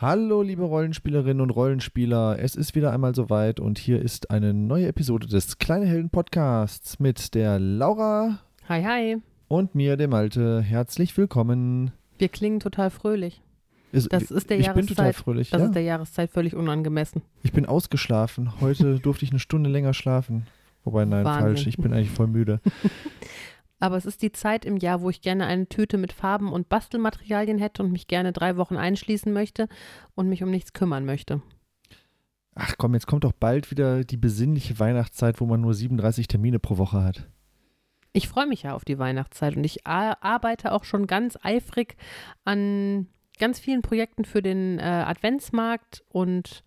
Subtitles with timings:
[0.00, 2.38] Hallo, liebe Rollenspielerinnen und Rollenspieler.
[2.40, 6.98] Es ist wieder einmal soweit und hier ist eine neue Episode des Kleine Helden Podcasts
[6.98, 9.16] mit der Laura Hi, hi.
[9.46, 10.60] und mir, dem Malte.
[10.62, 11.92] Herzlich willkommen.
[12.18, 13.40] Wir klingen total fröhlich.
[13.92, 15.14] Das ist der ich bin total Jahreszeit.
[15.14, 15.50] fröhlich.
[15.50, 15.66] Das ja.
[15.66, 17.22] ist der Jahreszeit völlig unangemessen.
[17.44, 18.60] ich bin ausgeschlafen.
[18.60, 20.48] Heute durfte ich eine Stunde länger schlafen.
[20.82, 21.46] Wobei, nein, Wahnsinn.
[21.46, 21.66] falsch.
[21.68, 22.60] Ich bin eigentlich voll müde.
[23.80, 26.68] Aber es ist die Zeit im Jahr, wo ich gerne eine Tüte mit Farben und
[26.68, 29.68] Bastelmaterialien hätte und mich gerne drei Wochen einschließen möchte
[30.14, 31.42] und mich um nichts kümmern möchte.
[32.54, 36.60] Ach komm, jetzt kommt doch bald wieder die besinnliche Weihnachtszeit, wo man nur 37 Termine
[36.60, 37.28] pro Woche hat.
[38.12, 41.96] Ich freue mich ja auf die Weihnachtszeit und ich arbeite auch schon ganz eifrig
[42.44, 43.08] an
[43.40, 46.62] ganz vielen Projekten für den äh, Adventsmarkt und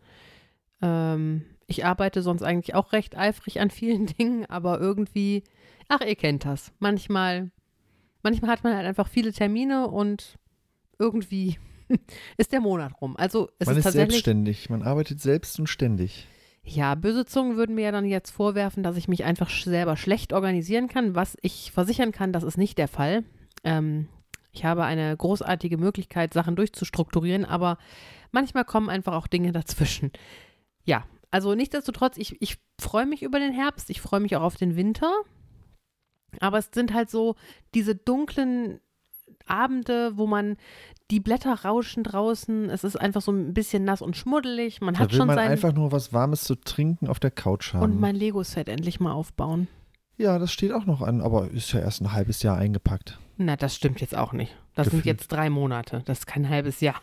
[0.82, 5.44] ähm, ich arbeite sonst eigentlich auch recht eifrig an vielen Dingen, aber irgendwie,
[5.90, 6.71] ach, ihr kennt das.
[6.80, 7.52] Manchmal,
[8.24, 10.40] manchmal hat man halt einfach viele Termine und
[10.98, 11.59] irgendwie
[12.37, 13.15] ist der Monat rum.
[13.18, 14.70] Also es man ist ist selbstständig.
[14.70, 16.26] Man arbeitet selbst und ständig.
[16.63, 20.34] ja, böse Zungen würden mir ja dann jetzt vorwerfen, dass ich mich einfach selber schlecht
[20.34, 23.24] organisieren kann, was ich versichern kann, das ist nicht der Fall.
[23.63, 24.07] Ähm,
[24.52, 27.77] ich habe eine großartige Möglichkeit, Sachen durchzustrukturieren, aber
[28.31, 30.12] manchmal kommen einfach auch Dinge dazwischen.
[30.84, 34.56] Ja, also nichtsdestotrotz, ich, ich freue mich über den Herbst, ich freue mich auch auf
[34.56, 35.12] den Winter,
[36.40, 37.36] aber es sind halt so
[37.74, 38.80] diese dunklen
[39.46, 40.58] Abende, wo man
[41.10, 45.02] die Blätter rauschen draußen, es ist einfach so ein bisschen nass und schmuddelig, man Da
[45.02, 47.84] hat will schon man einfach nur was Warmes zu trinken auf der Couch haben.
[47.84, 49.68] und mein Lego-Set endlich mal aufbauen.
[50.18, 53.20] Ja, das steht auch noch an, aber ist ja erst ein halbes Jahr eingepackt.
[53.38, 54.55] Na, das stimmt jetzt auch nicht.
[54.78, 55.20] Das sind Gefühlt.
[55.20, 56.04] jetzt drei Monate.
[56.06, 57.02] Das ist kein halbes Jahr.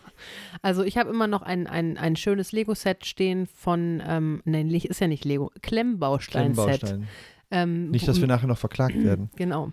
[0.63, 5.01] Also ich habe immer noch ein, ein, ein schönes Lego-Set stehen von, ähm, nein, ist
[5.01, 6.81] ja nicht Lego, Klemmbaustein-Set.
[6.81, 7.09] Klemmbaustein.
[7.51, 9.31] Ähm, Nicht, dass wir nachher noch verklagt werden.
[9.37, 9.73] Genau.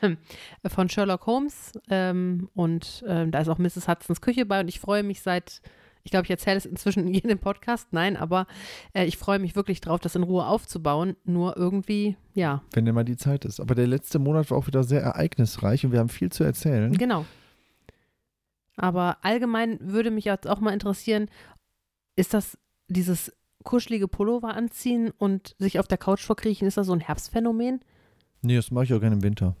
[0.66, 1.72] Von Sherlock Holmes.
[1.90, 3.88] Ähm, und ähm, da ist auch Mrs.
[3.88, 4.60] Hudsons Küche bei.
[4.60, 5.60] Und ich freue mich seit,
[6.04, 7.88] ich glaube, ich erzähle es inzwischen in jedem Podcast.
[7.92, 8.46] Nein, aber
[8.92, 11.16] äh, ich freue mich wirklich drauf, das in Ruhe aufzubauen.
[11.24, 13.58] Nur irgendwie, ja, Wenn immer die Zeit ist.
[13.58, 16.92] Aber der letzte Monat war auch wieder sehr ereignisreich und wir haben viel zu erzählen.
[16.92, 17.24] Genau.
[18.76, 21.28] Aber allgemein würde mich jetzt auch mal interessieren,
[22.16, 23.32] ist das dieses
[23.62, 27.80] kuschelige Pullover anziehen und sich auf der Couch verkriechen, ist das so ein Herbstphänomen?
[28.42, 29.56] Nee, das mache ich auch gerne im Winter.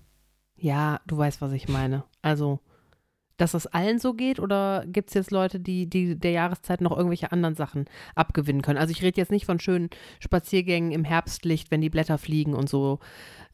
[0.56, 2.04] Ja, du weißt, was ich meine.
[2.20, 2.60] Also,
[3.36, 6.96] dass das allen so geht oder gibt es jetzt Leute, die, die der Jahreszeit noch
[6.96, 8.78] irgendwelche anderen Sachen abgewinnen können?
[8.78, 9.90] Also ich rede jetzt nicht von schönen
[10.20, 13.00] Spaziergängen im Herbstlicht, wenn die Blätter fliegen und so.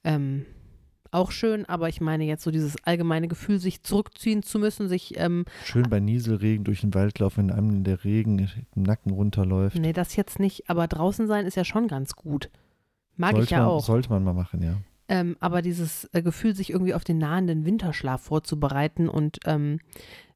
[0.05, 0.47] Ähm,
[1.13, 5.19] auch schön, aber ich meine jetzt so dieses allgemeine Gefühl, sich zurückziehen zu müssen, sich
[5.19, 9.77] ähm, Schön bei Nieselregen durch den Wald laufen, wenn einem der Regen im Nacken runterläuft.
[9.77, 12.49] Nee, das jetzt nicht, aber draußen sein ist ja schon ganz gut.
[13.17, 13.85] Mag sollte ich ja man, auch.
[13.85, 14.77] Sollte man mal machen, ja.
[15.11, 19.81] Ähm, aber dieses äh, Gefühl, sich irgendwie auf den nahenden Winterschlaf vorzubereiten und ähm,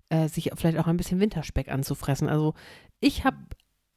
[0.09, 2.29] äh, sich vielleicht auch ein bisschen Winterspeck anzufressen.
[2.29, 2.55] Also
[2.99, 3.37] ich habe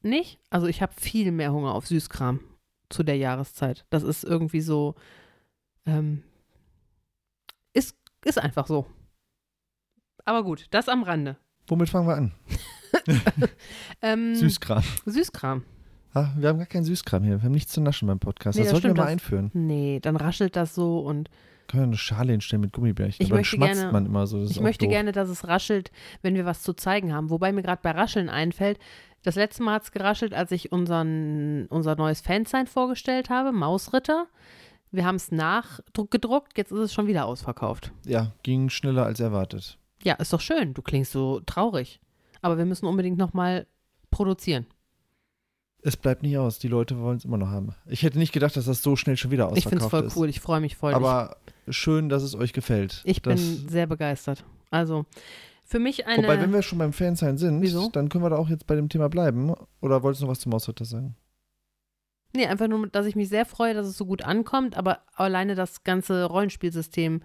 [0.03, 2.41] nicht, also ich habe viel mehr Hunger auf Süßkram
[2.89, 3.87] zu der Jahreszeit.
[3.89, 4.93] Das ist irgendwie so,
[5.87, 6.21] ähm,
[7.73, 8.85] ist, ist einfach so.
[10.25, 11.37] Aber gut, das am Rande.
[11.65, 12.31] Womit fangen wir an?
[14.01, 14.83] Ähm, Süßkram.
[15.05, 15.63] Süßkram.
[16.17, 17.37] Ah, wir haben gar keinen Süßkram hier.
[17.39, 18.57] Wir haben nichts zu naschen beim Podcast.
[18.57, 19.51] Nee, das das sollten wir mal einführen.
[19.53, 21.29] Nee, dann raschelt das so und
[21.67, 23.21] Können wir eine Schale hinstellen mit Gummibärchen.
[23.23, 24.43] Ich Aber dann möchte schmatzt gerne- man immer so.
[24.43, 24.91] Ich möchte doof.
[24.93, 25.91] gerne, dass es raschelt,
[26.21, 27.29] wenn wir was zu zeigen haben.
[27.29, 28.79] Wobei mir gerade bei Rascheln einfällt,
[29.23, 34.27] das letzte Mal hat es geraschelt, als ich unseren, unser neues Fansign vorgestellt habe, Mausritter.
[34.91, 37.91] Wir haben es nachgedruckt, jetzt ist es schon wieder ausverkauft.
[38.05, 39.77] Ja, ging schneller als erwartet.
[40.03, 41.99] Ja, ist doch schön, du klingst so traurig.
[42.41, 43.67] Aber wir müssen unbedingt nochmal
[44.11, 44.65] produzieren.
[45.81, 46.59] Es bleibt nicht aus.
[46.59, 47.75] Die Leute wollen es immer noch haben.
[47.85, 50.07] Ich hätte nicht gedacht, dass das so schnell schon wieder ich finde es ausverkauft voll
[50.07, 50.17] ist.
[50.17, 50.93] cool, ich freue mich voll.
[50.93, 51.37] Aber
[51.69, 53.01] schön, dass es euch gefällt.
[53.05, 54.43] ich das, bin sehr begeistert.
[54.71, 55.05] Also,
[55.63, 56.23] für mich eine.
[56.23, 57.89] Wobei, wenn wir schon beim Fansein sind, Wieso?
[57.89, 59.53] dann können wir da auch jetzt bei dem Thema bleiben.
[59.81, 61.15] Oder wolltest du noch was zum Mausritter sagen?
[62.33, 65.55] Nee, einfach nur, dass ich mich sehr freue, dass es so gut ankommt, aber alleine
[65.55, 67.21] das ganze Rollenspielsystem,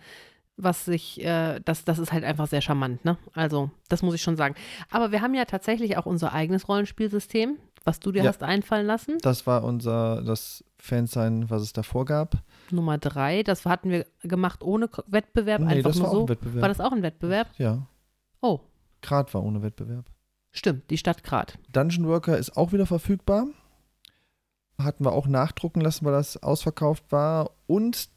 [0.57, 3.19] was sich, äh, das, das ist halt einfach sehr charmant, ne?
[3.33, 4.55] Also, das muss ich schon sagen.
[4.91, 8.29] Aber wir haben ja tatsächlich auch unser eigenes Rollenspielsystem, was du dir Ja.
[8.31, 9.19] hast einfallen lassen.
[9.23, 12.43] Das war unser, das Fansein, was es davor gab.
[12.71, 16.23] Nummer drei, das hatten wir gemacht ohne Wettbewerb, nee, einfach das nur war auch so.
[16.25, 16.63] ein Wettbewerb.
[16.63, 17.49] War das auch ein Wettbewerb?
[17.59, 17.87] ja,
[18.41, 18.61] Oh,
[19.03, 20.07] Grad war ohne Wettbewerb.
[20.53, 21.59] stimmt, die Stadt Grad.
[21.73, 23.47] Dungeon Worker ist auch wieder verfügbar.
[24.79, 27.51] Hatten wir auch nachdrucken lassen, weil das ausverkauft war.
[27.67, 28.09] Und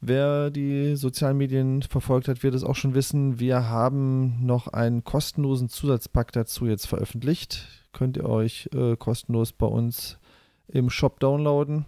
[0.00, 3.38] wer die sozialen Medien verfolgt hat, wird es auch schon wissen.
[3.38, 7.66] Wir haben noch einen kostenlosen Zusatzpack dazu jetzt veröffentlicht.
[7.92, 10.18] Könnt ihr euch äh, kostenlos bei uns
[10.68, 11.86] im Shop downloaden.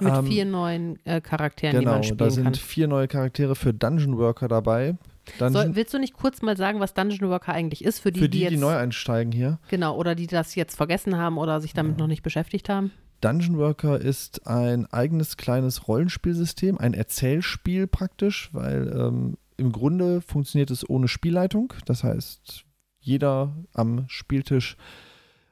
[0.00, 2.54] Mit Ähm, vier neuen äh, Charakteren, die Genau, man spielen da sind kann.
[2.54, 4.96] vier neue Charaktere für Dungeon Worker dabei.
[5.38, 8.20] Dungeon, Soll, willst du nicht kurz mal sagen, was Dungeon Worker eigentlich ist, für die,
[8.20, 9.58] für die, die die, jetzt, neu einsteigen hier.
[9.68, 12.90] genau, oder die das jetzt vergessen haben oder sich damit noch nicht beschäftigt haben?
[13.20, 20.70] Dungeon Worker ist ein eigenes kleines Rollenspielsystem, ein Erzählspiel praktisch, weil ähm, im Grunde funktioniert
[20.72, 21.72] es ohne Spielleitung.
[21.86, 22.64] Das heißt,
[23.02, 24.76] jeder am Spieltisch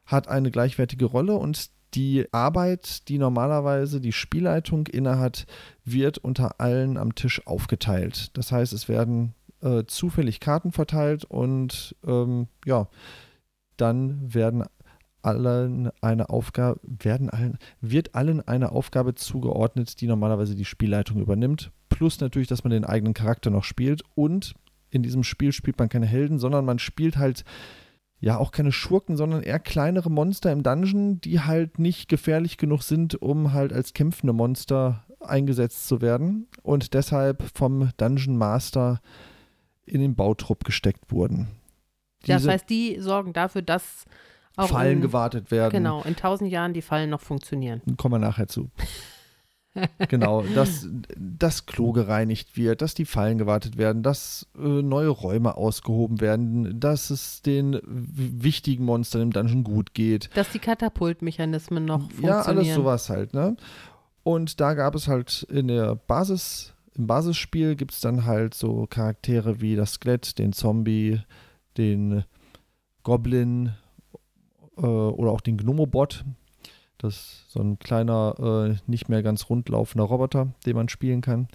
[0.06, 5.46] hat eine gleichwertige Rolle und die Arbeit, die normalerweise die Spielleitung innehat,
[5.84, 8.36] wird unter allen am Tisch aufgeteilt.
[8.36, 12.88] Das heißt, es werden äh, zufällig Karten verteilt und ähm, ja,
[13.76, 14.64] dann werden
[15.22, 21.72] allen eine Aufgabe, werden allen, wird allen eine Aufgabe zugeordnet, die normalerweise die Spielleitung übernimmt.
[21.88, 24.02] Plus natürlich, dass man den eigenen Charakter noch spielt.
[24.14, 24.54] Und
[24.90, 27.44] in diesem Spiel spielt man keine Helden, sondern man spielt halt
[28.20, 32.82] ja auch keine Schurken, sondern eher kleinere Monster im Dungeon, die halt nicht gefährlich genug
[32.82, 39.00] sind, um halt als kämpfende Monster eingesetzt zu werden und deshalb vom Dungeon Master
[39.86, 41.48] in den Bautrupp gesteckt wurden.
[42.26, 44.04] das Diese heißt, die sorgen dafür, dass
[44.56, 45.72] auch Fallen in, gewartet werden.
[45.72, 47.80] Genau, in tausend Jahren die Fallen noch funktionieren.
[47.96, 48.70] Kommen wir nachher zu.
[50.08, 50.86] genau, dass
[51.16, 56.80] das Klo gereinigt wird, dass die Fallen gewartet werden, dass äh, neue Räume ausgehoben werden,
[56.80, 60.30] dass es den wichtigen Monstern im Dungeon gut geht.
[60.34, 62.36] Dass die Katapultmechanismen noch funktionieren.
[62.36, 63.56] Ja, alles sowas halt, ne?
[64.22, 68.86] Und da gab es halt in der Basis, im Basisspiel gibt es dann halt so
[68.86, 71.20] Charaktere wie das Skelett, den Zombie,
[71.78, 72.24] den
[73.02, 73.72] Goblin
[74.76, 76.24] äh, oder auch den Gnomobot.
[77.00, 81.48] Das ist so ein kleiner, äh, nicht mehr ganz rundlaufender Roboter, den man spielen kann.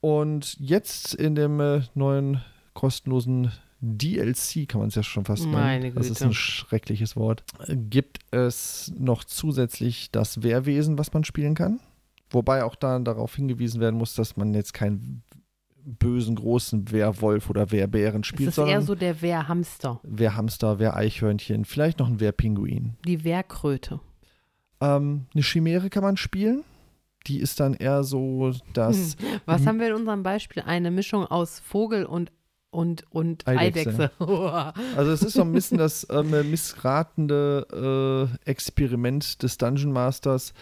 [0.00, 5.94] Und jetzt in dem äh, neuen kostenlosen DLC, kann man es ja schon fast nennen.
[5.94, 7.44] Das ist ein schreckliches Wort.
[7.68, 11.80] Gibt es noch zusätzlich das Wehrwesen, was man spielen kann.
[12.30, 15.22] Wobei auch da darauf hingewiesen werden muss, dass man jetzt keinen
[15.84, 22.08] bösen großen Wehrwolf oder Wehrbären spielt, ist eher so der Wehrhamster, Wehrhamster, Wehreichhörnchen, vielleicht noch
[22.08, 22.96] ein Wehrpinguin.
[23.06, 24.00] die Wehrkröte.
[24.96, 26.64] Ähm, eine Chimäre kann man spielen.
[27.26, 29.16] Die ist dann eher so das.
[29.46, 29.66] Was Mhm.
[29.66, 30.62] haben wir in unserem Beispiel?
[30.66, 32.30] Eine Mischung aus Vogel und,
[32.70, 34.10] und, und Eidechse.
[34.18, 34.72] Eidechse.
[34.96, 40.52] Also es ist so ein bisschen das ähm, missratende äh, Experiment des Dungeon Masters.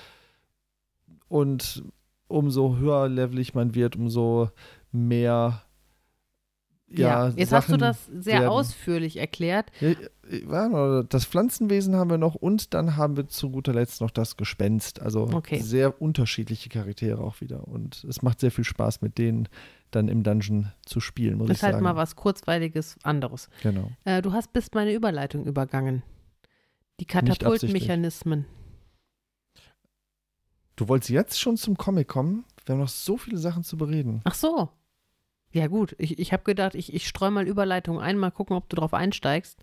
[1.28, 1.82] Und
[2.28, 4.50] umso höher levelig man wird, umso
[4.92, 5.62] mehr.
[6.94, 9.70] Ja, jetzt hast du Sachen das sehr werden- ausführlich erklärt.
[9.80, 9.94] Ja,
[11.08, 15.00] das Pflanzenwesen haben wir noch und dann haben wir zu guter Letzt noch das Gespenst.
[15.02, 15.60] Also Okay.
[15.60, 17.66] sehr unterschiedliche Charaktere auch wieder.
[17.66, 19.48] Und es macht sehr viel Spaß, mit denen
[19.90, 21.84] dann im Dungeon zu spielen, muss Das ich ist halt sagen.
[21.84, 23.50] mal was Kurzweiliges anderes.
[23.62, 23.90] Genau.
[24.04, 26.02] Äh, du hast bis meine Überleitung übergangen.
[27.00, 27.04] Die.
[27.04, 28.46] Katapultmechanismen.
[30.76, 32.44] Du wolltest jetzt schon zum Comic kommen?
[32.64, 34.20] Wir haben noch so viele Sachen zu bereden.
[34.24, 34.68] Ach so.
[35.52, 35.94] Ja, gut.
[35.98, 38.94] Ich, ich habe gedacht, ich, ich streue mal Überleitung ein, mal gucken, ob du drauf
[38.94, 39.58] einsteigst.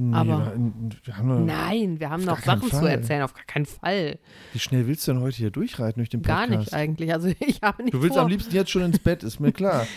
[0.00, 0.54] Nee, Aber-
[1.02, 2.86] wir, haben Nein, wir haben noch gar Sachen zu Fall.
[2.88, 4.20] erzählen, auf gar keinen Fall.
[4.52, 6.66] Wie schnell willst du denn heute hier durchreiten durch den Gar Podcast?
[6.66, 7.12] nicht eigentlich.
[7.12, 8.22] Also ich habe nicht Du willst vor.
[8.22, 9.86] am liebsten jetzt schon ins Bett, ist mir klar.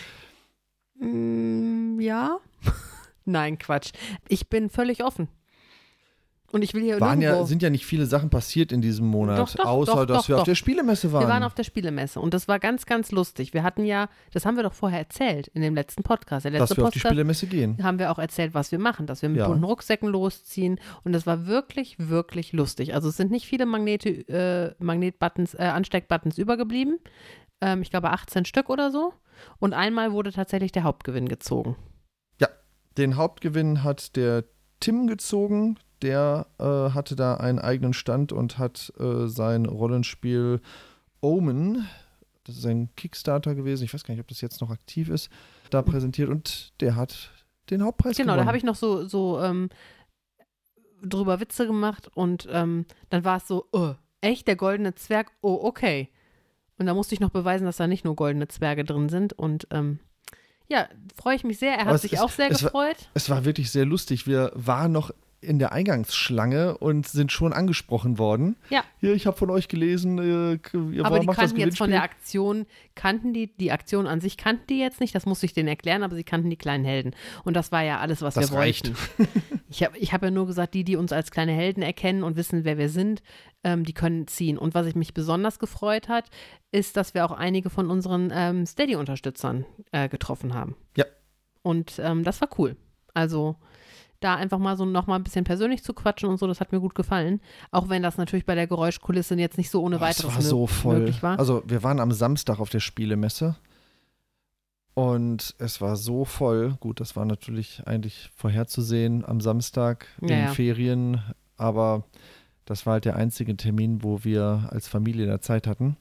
[1.00, 2.38] Mm, ja.
[3.24, 3.92] Nein, Quatsch.
[4.28, 5.28] Ich bin völlig offen.
[6.52, 9.38] Und ich will hier Waren ja, sind ja nicht viele Sachen passiert in diesem Monat,
[9.38, 11.22] Doch, doch, außer doch, dass wir auf der Spielemesse waren.
[11.22, 13.54] wir waren auf der Spielemesse und das war ganz, ganz lustig.
[13.54, 16.44] Wir hatten ja, das haben wir doch vorher erzählt in dem letzten Podcast.
[16.44, 17.82] Der letzte dass wir auf die Podcast Spielemesse gehen.
[17.82, 19.48] haben wir auch erzählt, was wir machen, dass wir mit Ja.
[19.48, 22.94] bunten Rucksäcken losziehen und das war wirklich, wirklich lustig.
[22.94, 26.98] Also es sind nicht viele Magnete, äh, Magnetbuttons, äh, Ansteckbuttons übergeblieben.
[27.62, 29.14] Ähm, ich glaube 18 Stück oder so.
[29.58, 31.76] Und einmal wurde tatsächlich der Hauptgewinn gezogen.
[32.98, 34.44] Den Hauptgewinn hat der
[34.80, 35.78] Tim gezogen.
[36.02, 40.60] Der äh, hatte da einen eigenen Stand und hat äh, sein Rollenspiel
[41.20, 41.86] Omen,
[42.44, 45.30] das ist ein Kickstarter gewesen, ich weiß gar nicht, ob das jetzt noch aktiv ist,
[45.70, 47.30] da präsentiert und der hat
[47.70, 48.44] den Hauptpreis Genau, gewonnen.
[48.44, 49.68] da habe ich noch so, so ähm,
[51.02, 55.30] drüber Witze gemacht und ähm, dann war es so, oh, echt, der goldene Zwerg?
[55.40, 56.08] Oh, okay.
[56.78, 59.68] Und da musste ich noch beweisen, dass da nicht nur goldene Zwerge drin sind und
[59.70, 60.00] ähm,
[60.68, 61.74] ja, freue ich mich sehr.
[61.74, 63.08] Er hat sich ist- auch sehr es war- gefreut.
[63.14, 64.26] Es war wirklich sehr lustig.
[64.26, 68.56] Wir waren noch in der Eingangsschlange und sind schon angesprochen worden.
[68.70, 68.84] Ja.
[69.00, 71.78] Hier, ich habe von euch gelesen, äh, k- ihr aber die macht das kannten jetzt
[71.78, 72.02] von der.
[72.02, 75.68] Aktion, kannten die, die Aktion an sich kannten die jetzt nicht, das musste ich denen
[75.68, 77.12] erklären, aber sie kannten die kleinen Helden.
[77.44, 78.94] Und das war ja alles, was Das wir wollten.
[79.74, 82.36] Ich habe ich hab ja nur gesagt, die, die uns als kleine Helden erkennen und
[82.36, 83.22] wissen, wer wir sind,
[83.64, 84.58] ähm, die können ziehen.
[84.58, 86.28] Und was ich mich besonders gefreut hat,
[86.72, 90.76] ist, dass wir auch einige von unseren ähm, Steady-Unterstützern äh, getroffen haben.
[90.94, 91.06] Ja.
[91.62, 92.76] Und ähm, das war cool.
[93.14, 93.56] Also
[94.24, 96.72] da einfach mal so noch mal ein bisschen persönlich zu quatschen und so, das hat
[96.72, 97.40] mir gut gefallen.
[97.70, 100.42] Auch wenn das natürlich bei der Geräuschkulisse jetzt nicht so ohne Oh, es weiteres war
[100.42, 100.98] so voll.
[101.00, 101.38] möglich war.
[101.38, 103.56] Also wir waren am Samstag auf der Spielemesse
[104.94, 106.76] Und es war so voll.
[106.80, 110.46] Gut, das war natürlich eigentlich vorherzusehen am Samstag in ja.
[110.48, 111.20] Ferien,
[111.56, 112.04] aber
[112.66, 115.96] das war halt der einzige Termin, wo wir als Familie da Zeit hatten.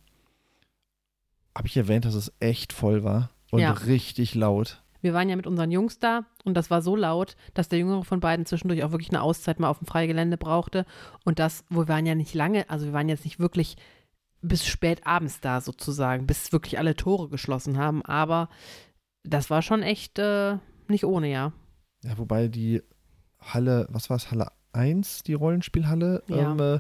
[1.55, 3.71] Habe ich erwähnt, dass es echt voll war und Ja.
[3.71, 4.80] richtig laut.
[5.01, 8.03] Wir waren ja mit unseren Jungs da und das war so laut, dass der Jüngere
[8.03, 10.85] von beiden zwischendurch auch wirklich eine Auszeit mal auf dem Freigelände brauchte.
[11.25, 13.77] Und das, wo wir waren ja nicht lange, also wir waren jetzt nicht wirklich
[14.41, 18.03] bis spät abends da sozusagen, bis wirklich alle Tore geschlossen haben.
[18.05, 18.49] Aber
[19.23, 21.53] das war schon echt äh, nicht ohne, ja.
[22.03, 22.81] Ja, wobei die
[23.39, 26.51] Halle, was war es, Halle 1, die Rollenspielhalle, Ja.
[26.51, 26.79] ähm, äh,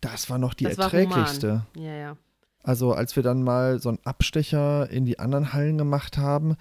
[0.00, 1.66] das war noch die Das war erträglichste.
[1.76, 2.16] Ja, ja.
[2.62, 6.56] Also als wir dann mal so einen Abstecher in die anderen Hallen gemacht haben,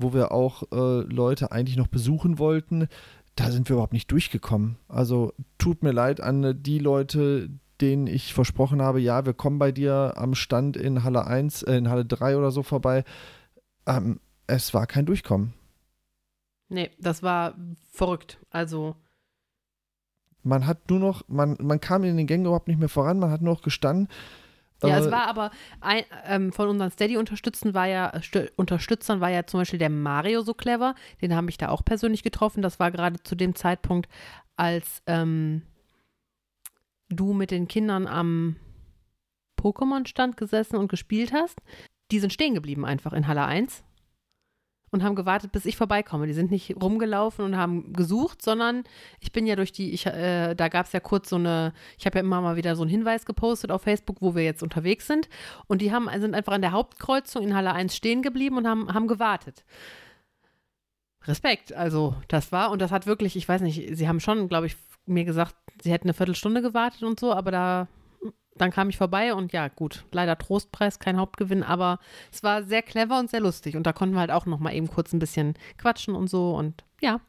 [0.00, 2.88] wo wir auch äh, Leute eigentlich noch besuchen wollten,
[3.36, 4.78] da sind wir überhaupt nicht durchgekommen.
[4.88, 7.50] Also tut mir leid an die Leute,
[7.80, 11.76] denen ich versprochen habe, ja, wir kommen bei dir am Stand in Halle 1, äh,
[11.76, 13.04] in Halle 3 oder so vorbei.
[13.86, 15.54] Ähm, es war kein Durchkommen.
[16.68, 17.54] Nee, das war
[17.90, 18.38] verrückt.
[18.50, 18.96] Also,
[20.42, 23.30] Man hat nur noch, man, man kam in den Gängen überhaupt nicht mehr voran, man
[23.30, 24.08] hat nur noch gestanden.
[24.82, 29.30] Ja, Äh, es war aber ein, ähm, von unseren Steady-Unterstützern war ja, Stö- Unterstützern war
[29.30, 30.94] ja zum Beispiel der Mario so clever.
[31.20, 32.62] Den habe ich da auch persönlich getroffen.
[32.62, 34.08] Das war gerade zu dem Zeitpunkt,
[34.56, 35.62] als ähm,
[37.08, 38.56] du mit den Kindern am
[39.60, 41.58] Pokémon-Stand gesessen und gespielt hast.
[42.10, 43.82] Die sind stehen geblieben einfach in Halle 1
[44.90, 46.26] und haben gewartet, bis ich vorbeikomme.
[46.26, 48.84] Die sind nicht rumgelaufen und haben gesucht, sondern
[49.20, 52.06] ich bin ja durch die, ich, äh, da gab es ja kurz so eine, ich
[52.06, 55.06] habe ja immer mal wieder so einen Hinweis gepostet auf Facebook, wo wir jetzt unterwegs
[55.06, 55.28] sind.
[55.66, 58.92] Und die haben, sind einfach an der Hauptkreuzung in Halle 1 stehen geblieben und haben,
[58.92, 59.64] haben gewartet.
[61.26, 64.66] Respekt, also das war, und das hat wirklich, ich weiß nicht, sie haben schon, glaube
[64.66, 67.88] ich, mir gesagt, sie hätten eine Viertelstunde gewartet und so, aber da,
[68.60, 71.98] dann kam ich vorbei und ja, gut, leider Trostpreis, kein Hauptgewinn, aber
[72.32, 74.74] es war sehr clever und sehr lustig und da konnten wir halt auch noch mal
[74.74, 77.20] eben kurz ein bisschen quatschen und so und ja.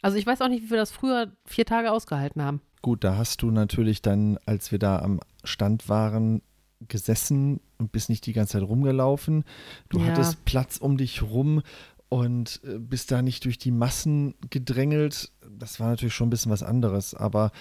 [0.00, 2.60] Also ich weiß auch nicht, wie wir das früher vier Tage ausgehalten haben.
[2.82, 6.42] Gut, da hast du natürlich dann, als wir da am Stand waren,
[6.88, 9.44] gesessen und bist nicht die ganze Zeit rumgelaufen.
[9.88, 10.06] Du Ja.
[10.06, 11.62] hattest Platz um dich rum
[12.08, 15.30] und äh, bist da nicht durch die Massen gedrängelt.
[15.48, 17.52] Das war natürlich schon ein bisschen was anderes, aber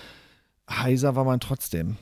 [0.69, 1.97] heiser war man trotzdem.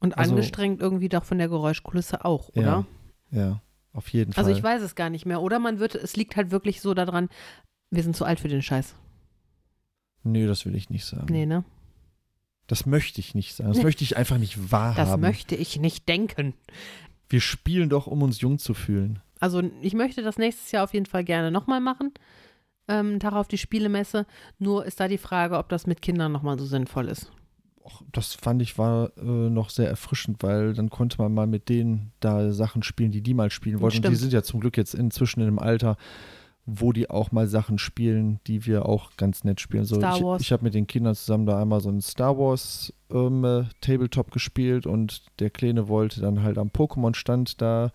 [0.00, 2.86] Und Also- angestrengt irgendwie doch von der Geräuschkulisse auch, oder?
[3.30, 4.44] Ja, ja, auf jeden Fall.
[4.44, 5.40] Also ich weiß es gar nicht mehr.
[5.40, 7.28] Oder man wird, es liegt halt wirklich so daran,
[7.90, 8.94] wir sind zu alt für den Scheiß.
[10.22, 11.26] Nee, das will ich nicht sagen.
[11.30, 11.64] Nee, ne?
[12.66, 13.72] Das möchte ich nicht sagen.
[13.72, 14.96] Das möchte ich einfach nicht wahrhaben.
[14.96, 16.54] Das möchte ich nicht denken.
[17.28, 19.20] Wir spielen doch, um uns jung zu fühlen.
[19.40, 22.12] Also ich möchte das nächstes Jahr auf jeden Fall gerne nochmal machen.
[22.88, 24.26] Ähm, einen Tag auf die Spielemesse.
[24.58, 27.30] Nur ist da die Frage, ob das mit Kindern nochmal so sinnvoll ist.
[27.84, 31.68] Och, das fand ich war äh, noch sehr erfrischend, weil dann konnte man mal mit
[31.68, 33.98] denen da Sachen spielen, die die mal spielen wollten.
[33.98, 34.20] Und die Stimmt.
[34.20, 35.98] sind ja zum Glück jetzt inzwischen in einem Alter,
[36.66, 39.84] wo die auch mal Sachen spielen, die wir auch ganz nett spielen.
[39.84, 40.42] So, Star ich Wars.
[40.42, 44.30] ich habe mit den Kindern zusammen da einmal so ein Star Wars ähm, äh, Tabletop
[44.30, 47.92] gespielt und der Kleine wollte dann halt am Pokémon-Stand da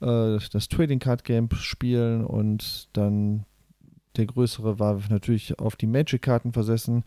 [0.00, 3.44] äh, das Trading Card Game spielen und dann
[4.16, 7.04] der Größere war natürlich auf die Magic-Karten versessen.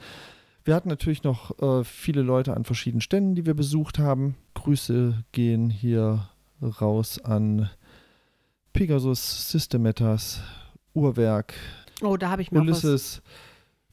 [0.68, 4.36] Wir hatten natürlich noch äh, viele Leute an verschiedenen Ständen, die wir besucht haben.
[4.54, 6.28] Grüße gehen hier
[6.62, 7.70] raus an
[8.74, 10.42] Pegasus, Systematas,
[10.94, 11.54] Uhrwerk,
[12.02, 12.84] Oh, da habe ich mir auch was.
[12.84, 13.22] Ulysses.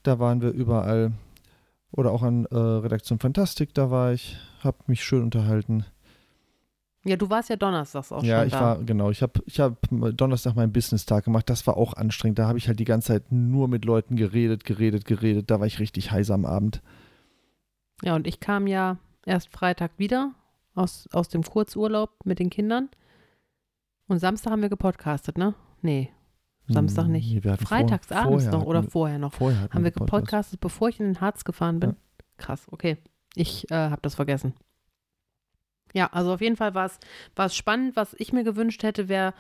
[0.02, 1.12] Da waren wir überall.
[1.90, 4.36] Oder auch an äh, Redaktion Fantastik, da war ich.
[4.62, 5.84] Hab mich schön unterhalten.
[7.06, 8.60] Ja, du warst ja donnerstags auch ja, schon ich da.
[8.60, 11.50] war, genau, ich habe ich hab Donnerstag meinen Business-Tag gemacht.
[11.50, 12.38] Das war auch anstrengend.
[12.38, 15.50] Da habe ich halt die ganze Zeit nur mit Leuten geredet, geredet, geredet.
[15.50, 16.80] Da war ich richtig heiß am Abend.
[18.02, 18.96] Ja, und ich kam ja
[19.26, 20.32] erst Freitag wieder
[20.74, 22.88] aus, aus dem Kurzurlaub mit den Kindern.
[24.08, 25.54] Und Samstag haben wir gepodcastet, ne?
[25.82, 26.10] Nee,
[26.68, 27.30] Samstag nicht.
[27.44, 29.34] Nee, hatten vor- freitags abends noch oder wir- vorher noch.
[29.34, 30.06] Vorher Haben wir gepodcastet.
[30.06, 31.90] gepodcastet, bevor ich in den Harz gefahren bin?
[31.90, 31.96] Ja.
[32.38, 32.96] Krass, okay.
[33.34, 34.54] Ich äh, habe das vergessen.
[35.94, 36.90] Ja, also auf jeden Fall war
[37.36, 37.96] es spannend.
[37.96, 39.32] Was ich mir gewünscht hätte, wäre,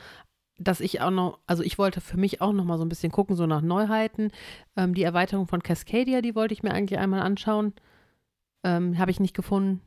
[0.56, 3.12] dass ich auch noch, also ich wollte für mich auch noch mal so ein bisschen
[3.12, 4.30] gucken, so nach Neuheiten.
[4.76, 7.74] Ähm, die Erweiterung von Cascadia, die wollte ich mir eigentlich einmal anschauen.
[8.62, 9.80] Ähm, habe ich nicht gefunden.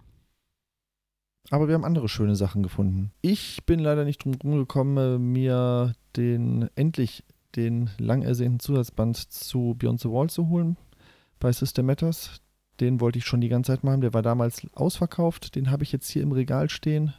[1.50, 3.12] Aber wir haben andere schöne Sachen gefunden.
[3.22, 7.24] Ich bin leider nicht drum rumgekommen, äh, mir den endlich
[7.56, 10.76] den lang ersehnten Zusatzband zu Beyond the Wall zu holen
[11.40, 12.42] bei System Matters.
[12.80, 14.02] Den wollte ich schon die ganze Zeit mal haben.
[14.02, 15.56] Der war damals ausverkauft.
[15.56, 17.14] Den habe ich jetzt hier im Regal stehen.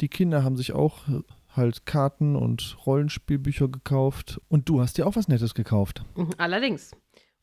[0.00, 1.20] Die Kinder haben sich auch äh,
[1.56, 4.40] halt Karten und Rollenspielbücher gekauft.
[4.48, 6.02] Und du hast dir auch was Nettes gekauft.
[6.16, 6.90] Mhm, Allerdings.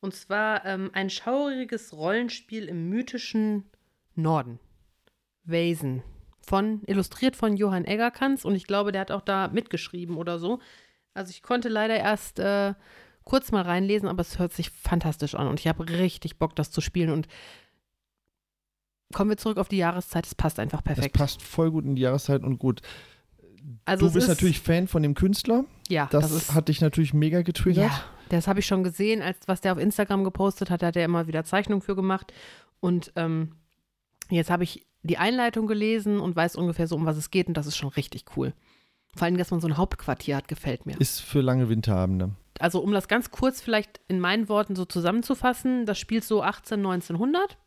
[0.01, 3.69] Und zwar ähm, ein schauriges Rollenspiel im mythischen
[4.15, 4.59] Norden.
[5.43, 6.03] Vasen.
[6.41, 10.59] von, illustriert von Johann Eggerkans und ich glaube, der hat auch da mitgeschrieben oder so.
[11.13, 12.73] Also ich konnte leider erst äh,
[13.23, 16.71] kurz mal reinlesen, aber es hört sich fantastisch an und ich habe richtig Bock, das
[16.71, 17.27] zu spielen und
[19.13, 21.13] kommen wir zurück auf die Jahreszeit, es passt einfach perfekt.
[21.15, 22.81] Es passt voll gut in die Jahreszeit und gut.
[23.85, 25.65] Also du bist ist- natürlich Fan von dem Künstler.
[25.89, 27.91] Ja, Das, das, hat dich natürlich mega getriggert.
[27.91, 30.95] Ja, das habe ich schon gesehen, als was der auf Instagram gepostet hat, da hat
[30.95, 32.33] er immer wieder Zeichnungen für gemacht.
[32.79, 33.55] Und ähm,
[34.29, 37.55] jetzt habe ich die Einleitung gelesen und weiß ungefähr so, um was es geht und
[37.55, 38.53] das ist schon richtig cool.
[39.15, 40.99] Vor allem, dass man so ein Hauptquartier hat, gefällt mir.
[40.99, 42.31] Ist für lange Winterabende.
[42.59, 46.79] Also um das ganz kurz vielleicht in meinen Worten so zusammenzufassen, das spielt so 18,
[46.79, 47.57] 1900.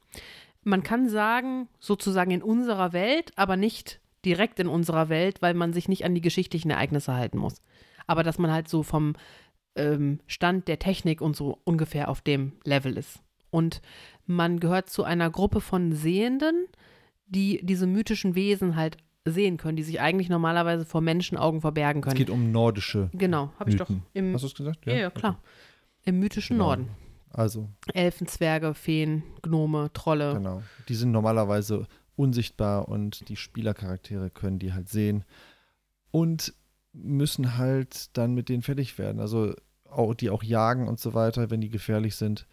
[0.63, 5.73] Man kann sagen, sozusagen in unserer Welt, aber nicht direkt in unserer Welt, weil man
[5.73, 7.61] sich nicht an die geschichtlichen Ereignisse halten muss.
[8.07, 9.15] Aber dass man halt so vom
[9.77, 13.21] ähm, Stand der Technik und so ungefähr auf dem Level ist.
[13.51, 13.83] Und
[14.27, 16.67] man gehört zu einer Gruppe von Sehenden,
[17.27, 18.97] die diese mythischen Wesen halt
[19.27, 22.17] sehen können, die sich eigentlich normalerweise vor Menschenaugen verbergen Es können.
[22.19, 23.09] geht um nordische.
[23.15, 24.85] Genau, habe ich doch im Hast du es gesagt?
[24.87, 25.41] ja, ja, klar.
[26.05, 26.67] Im mythischen Genau.
[26.69, 26.91] Norden.
[27.31, 30.35] Also, Elfen, Zwerge, Feen, Gnome, Trolle.
[30.35, 30.63] genau.
[30.89, 35.25] Die sind normalerweise unsichtbar und die Spielercharaktere können die halt sehen
[36.11, 36.53] und
[36.93, 39.21] müssen halt dann mit denen fertig werden.
[39.21, 39.55] Also
[39.91, 42.47] auch, die auch jagen und so weiter, wenn die gefährlich sind.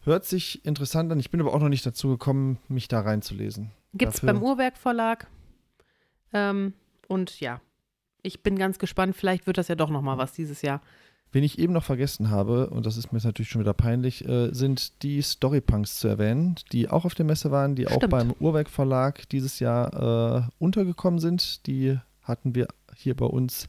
[0.00, 1.20] Hört sich interessant an.
[1.20, 3.70] Ich bin aber auch noch nicht dazu gekommen, mich da reinzulesen.
[3.94, 5.28] Gibt es beim Uhrwerk Verlag.
[6.32, 6.74] Ähm,
[7.06, 7.60] und ja,
[8.22, 9.16] ich bin ganz gespannt.
[9.16, 10.80] Vielleicht wird das ja doch nochmal was dieses Jahr.
[11.30, 14.26] Wen ich eben noch vergessen habe, und das ist mir jetzt natürlich schon wieder peinlich,
[14.26, 18.10] äh, sind die Storypunks zu erwähnen, die auch auf der Messe waren, die auch Stimmt.
[18.10, 21.66] beim Uhrwerk Verlag dieses Jahr äh, untergekommen sind.
[21.66, 23.68] Die hatten wir hier bei uns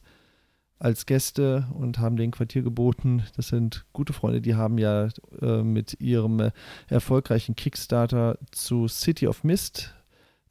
[0.78, 3.24] als Gäste und haben den Quartier geboten.
[3.36, 5.08] Das sind gute Freunde, die haben ja
[5.42, 6.52] äh, mit ihrem äh,
[6.88, 9.94] erfolgreichen Kickstarter zu City of Mist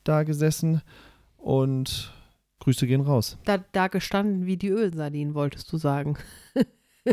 [0.04, 0.84] da gesessen
[1.40, 2.14] und
[2.60, 3.38] Grüße gehen raus.
[3.46, 6.18] Da, da gestanden wie die Ölsardinen, wolltest du sagen.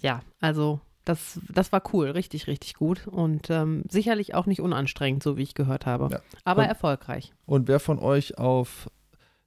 [0.00, 3.06] ja, also das, das war cool, richtig, richtig gut.
[3.06, 6.08] Und ähm, sicherlich auch nicht unanstrengend, so wie ich gehört habe.
[6.12, 6.20] Ja.
[6.44, 7.32] Aber Und- erfolgreich.
[7.46, 8.90] Und wer von euch auf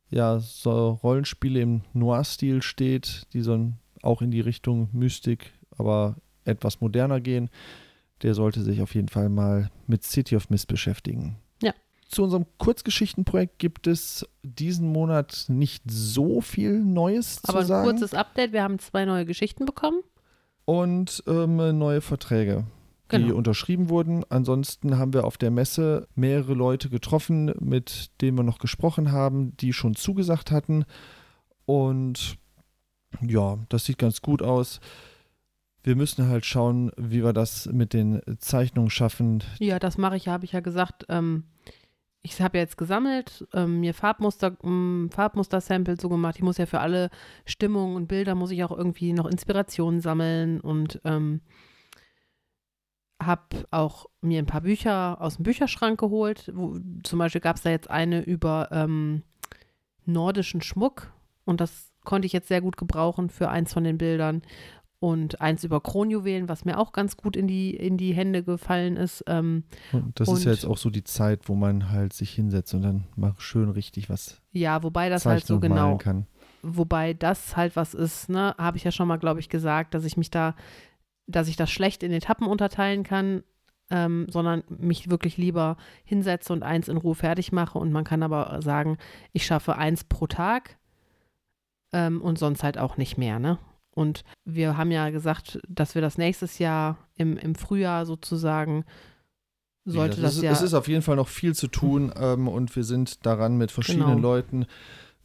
[0.10, 3.72] ja, so Rollenspiele im Noir-Stil steht, die so
[4.04, 7.50] auch in die Richtung Mystik, aber etwas moderner gehen,
[8.22, 11.38] der sollte sich auf jeden Fall mal mit City of Mist beschäftigen.
[12.14, 17.90] Zu unserem Kurzgeschichtenprojekt gibt es diesen Monat nicht so viel Neues Aber zu ein sagen.
[17.90, 20.02] kurzes Update, wir haben zwei neue Geschichten bekommen.
[20.66, 22.66] und ähm, neue Verträge,
[23.12, 23.36] die Genau.
[23.36, 24.24] unterschrieben wurden.
[24.30, 29.58] Ansonsten haben wir auf der Messe mehrere Leute getroffen, mit denen wir noch gesprochen haben,
[29.58, 30.86] die schon zugesagt hatten.
[31.66, 32.38] Und
[33.22, 34.80] ja, das sieht ganz gut aus.
[35.84, 39.44] Wir müssen halt schauen, wie wir das mit den Zeichnungen schaffen.
[39.60, 41.06] Ja, das mache ich, habe ich ja gesagt.
[41.10, 41.44] Ähm,
[42.24, 46.38] ich habe ja jetzt gesammelt, ähm, mir Farbmuster, ähm, Farbmuster-Samples so gemacht.
[46.38, 47.10] Ich muss ja für alle
[47.46, 51.42] Stimmungen und Bilder muss ich auch irgendwie noch Inspirationen sammeln und ähm,
[53.22, 56.50] habe auch mir ein paar Bücher aus dem Bücherschrank geholt.
[56.56, 59.24] Wo, zum Beispiel gab es da jetzt eine über ähm,
[60.06, 61.12] nordischen Schmuck
[61.44, 64.44] und das konnte ich jetzt sehr gut gebrauchen für eins von den Bildern.
[65.04, 68.96] Und eins über Kronjuwelen, was mir auch ganz gut in die, in die Hände gefallen
[68.96, 69.22] ist.
[69.28, 72.74] Ähm, Und das ist ja jetzt auch so die Zeit, wo man halt sich hinsetzt
[72.74, 76.26] und dann mal schön richtig was Ja, wobei das halt so genau, kann.
[76.62, 80.06] wobei das halt was ist, ne, habe ich ja schon mal, glaube ich, gesagt, dass
[80.06, 80.56] ich mich da,
[81.28, 83.44] dass ich das schlecht in Etappen unterteilen kann,
[83.90, 88.24] ähm, sondern mich wirklich lieber hinsetze und eins in Ruhe fertig mache und man kann
[88.24, 88.98] aber sagen,
[89.34, 90.78] ich schaffe eins pro Tag
[91.92, 93.58] ähm, und sonst halt auch nicht mehr, ne?
[93.96, 98.86] Und wir haben ja gesagt, dass wir das nächstes Jahr im, im Frühjahr sozusagen
[99.86, 102.12] sollte Ja, das es, ist- ja es ist auf jeden Fall noch viel zu tun
[102.18, 104.22] ähm, und wir sind daran, mit verschiedenen Genau.
[104.22, 104.66] Leuten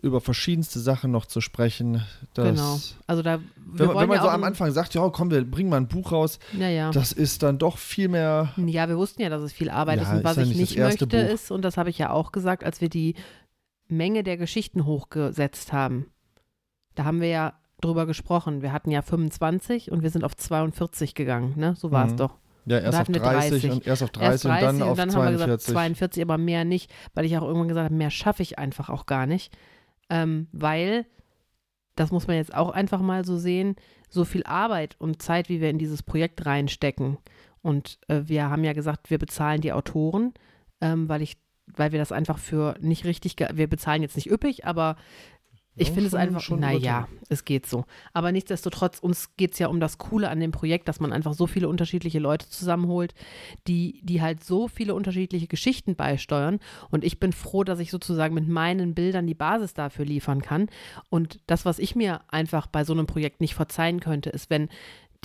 [0.01, 2.03] über verschiedenste Sachen noch zu sprechen.
[2.35, 2.79] Das, Genau.
[3.09, 5.77] Also da, Wenn, wenn man ja so am Anfang sagt, ja, komm, wir bringen mal
[5.79, 6.91] ein Buch raus, ja, ja.
[6.93, 8.53] das ist dann doch viel mehr.
[8.57, 10.09] Ja, wir wussten ja, dass es viel Arbeit ist.
[10.11, 11.19] Und was ich nicht das möchte, Buch.
[11.19, 13.15] ist, und das habe ich ja auch gesagt, als wir die
[13.89, 16.07] Menge der Geschichten hochgesetzt haben,
[16.95, 18.63] da haben wir ja drüber gesprochen.
[18.63, 21.75] Wir hatten ja 25 und wir sind auf 42 gegangen, ne?
[21.77, 22.17] So war es Mhm.
[22.17, 22.35] doch.
[22.67, 23.71] Ja, erst auf hatten wir 30, 30.
[23.71, 25.73] und erst auf 30, Erst 30 und dann auf haben wir gesagt 42.
[25.73, 29.07] 42, aber mehr nicht, weil ich auch irgendwann gesagt habe, mehr schaffe ich einfach auch
[29.07, 29.57] gar nicht.
[30.11, 31.07] Ähm, weil,
[31.97, 33.77] das muss man jetzt auch einfach mal so sehen,
[34.11, 37.19] so viel Arbeit und Zeit, wie wir in dieses Projekt reinstecken.
[37.63, 40.35] Und äh, wir haben ja gesagt, wir bezahlen die Autoren,
[40.81, 44.65] ähm, weil ich, weil wir das einfach für nicht richtig, wir bezahlen jetzt nicht üppig,
[44.67, 44.97] aber
[45.79, 47.85] Ich Ja, finde es einfach, schon naja, es geht so.
[48.13, 51.35] Aber nichtsdestotrotz, uns geht es ja um das Coole an dem Projekt, dass man einfach
[51.35, 53.15] so viele unterschiedliche Leute zusammenholt,
[53.67, 56.59] die, die halt so viele unterschiedliche Geschichten beisteuern.
[56.91, 60.69] Und ich bin froh, dass ich sozusagen mit meinen Bildern die Basis dafür liefern kann.
[61.11, 64.69] Und das, was ich mir einfach bei so einem Projekt nicht verzeihen könnte, ist, wenn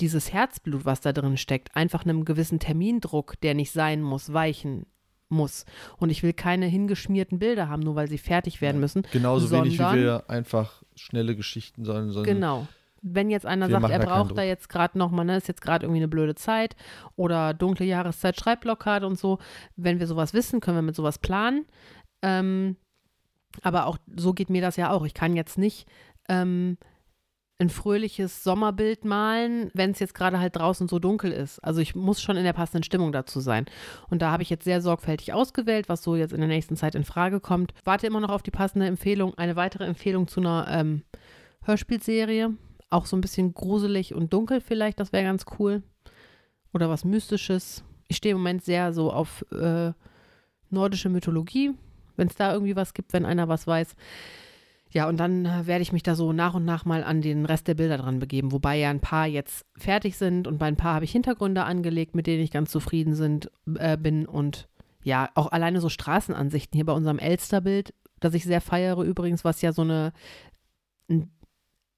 [0.00, 4.86] dieses Herzblut, was da drin steckt, einfach einem gewissen Termindruck, der nicht sein muss, weichen
[5.28, 5.64] muss.
[5.98, 9.02] Und ich will keine hingeschmierten Bilder haben, nur weil sie fertig werden müssen.
[9.12, 12.66] Genauso wenig wie sondern- wir einfach schnelle Geschichten sollen, sondern Genau.
[13.06, 14.44] Wenn jetzt einer sagt, er braucht da Druck.
[14.44, 16.74] jetzt gerade nochmal, ne, ist jetzt gerade irgendwie eine blöde Zeit
[17.16, 19.38] oder dunkle Jahreszeit, Schreibblockade und so,
[19.76, 21.66] wenn wir sowas wissen, können wir mit sowas planen.
[22.22, 22.76] Ähm,
[23.62, 25.04] aber auch so geht mir das ja auch.
[25.04, 25.86] Ich kann jetzt nicht
[26.30, 26.78] ähm,
[27.58, 31.60] ein fröhliches Sommerbild malen, wenn es jetzt gerade halt draußen so dunkel ist.
[31.60, 33.66] Also ich muss schon in der passenden Stimmung dazu sein.
[34.10, 36.96] Und da habe ich jetzt sehr sorgfältig ausgewählt, was so jetzt in der nächsten Zeit
[36.96, 37.72] in Frage kommt.
[37.84, 41.02] Warte immer noch auf die passende Empfehlung, eine weitere Empfehlung zu einer ähm,
[41.62, 42.54] Hörspielserie.
[42.90, 45.82] Auch so ein bisschen gruselig und dunkel vielleicht, das wäre ganz cool.
[46.72, 47.84] Oder was Mystisches.
[48.08, 49.92] Ich stehe im Moment sehr so auf äh,
[50.70, 51.72] nordische Mythologie,
[52.16, 53.94] wenn es da irgendwie was gibt, wenn einer was weiß.
[54.94, 57.46] Ja, und dann äh, werde ich mich da so nach und nach mal an den
[57.46, 60.76] Rest der Bilder dran begeben, wobei ja ein paar jetzt fertig sind und bei ein
[60.76, 64.68] paar habe ich Hintergründe angelegt, mit denen ich ganz zufrieden sind, äh, bin und
[65.02, 69.60] ja, auch alleine so Straßenansichten hier bei unserem Elsterbild, das ich sehr feiere übrigens, was
[69.62, 70.12] ja so eine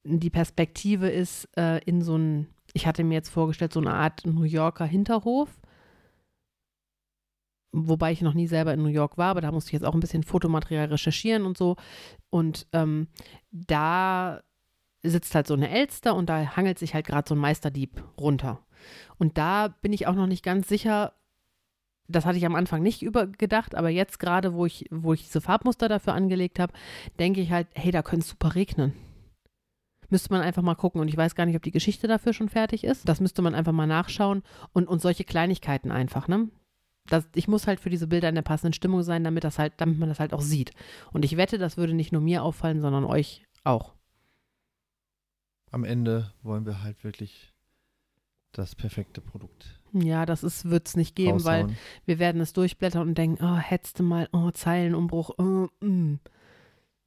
[0.04, 4.24] die Perspektive ist äh, in so ein, ich hatte mir jetzt vorgestellt, so eine Art
[4.24, 5.50] New Yorker Hinterhof.
[7.72, 9.94] Wobei ich noch nie selber in New York war, aber da musste ich jetzt auch
[9.94, 11.76] ein bisschen Fotomaterial recherchieren und so.
[12.30, 13.08] Und ähm,
[13.50, 14.40] da
[15.02, 18.60] sitzt halt so eine Elster und da hangelt sich halt gerade so ein Meisterdieb runter.
[19.18, 21.12] Und da bin ich auch noch nicht ganz sicher,
[22.08, 25.40] das hatte ich am Anfang nicht übergedacht, aber jetzt gerade, wo ich, wo ich diese
[25.40, 26.72] Farbmuster dafür angelegt habe,
[27.18, 28.92] denke ich halt, hey, da könnte es super regnen.
[30.08, 32.48] Müsste man einfach mal gucken und ich weiß gar nicht, ob die Geschichte dafür schon
[32.48, 33.08] fertig ist.
[33.08, 36.48] Das müsste man einfach mal nachschauen und, und solche Kleinigkeiten einfach, ne?
[37.08, 39.74] Das, ich muss halt für diese Bilder in der passenden Stimmung sein, damit das halt,
[39.78, 40.72] damit man das halt auch sieht.
[41.12, 43.94] Und ich wette, das würde nicht nur mir auffallen, sondern euch auch.
[45.70, 47.52] am Ende wollen wir halt wirklich
[48.52, 51.78] das perfekte Produkt Ja, das wird es nicht geben, weil raushauen.
[52.06, 53.60] wir werden es durchblättern und denken, oh,
[53.96, 56.18] du mal, oh, Zeilenumbruch, oh, mm.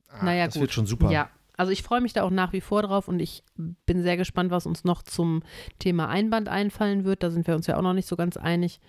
[0.09, 0.61] Ah, naja, das gut.
[0.61, 1.11] wird schon super.
[1.11, 3.43] Ja, also ich freue mich da auch nach wie vor drauf und ich
[3.85, 5.43] bin sehr gespannt, was uns noch zum
[5.77, 7.21] Thema Einband einfallen wird.
[7.21, 8.79] Da sind wir uns ja auch noch nicht so ganz einig.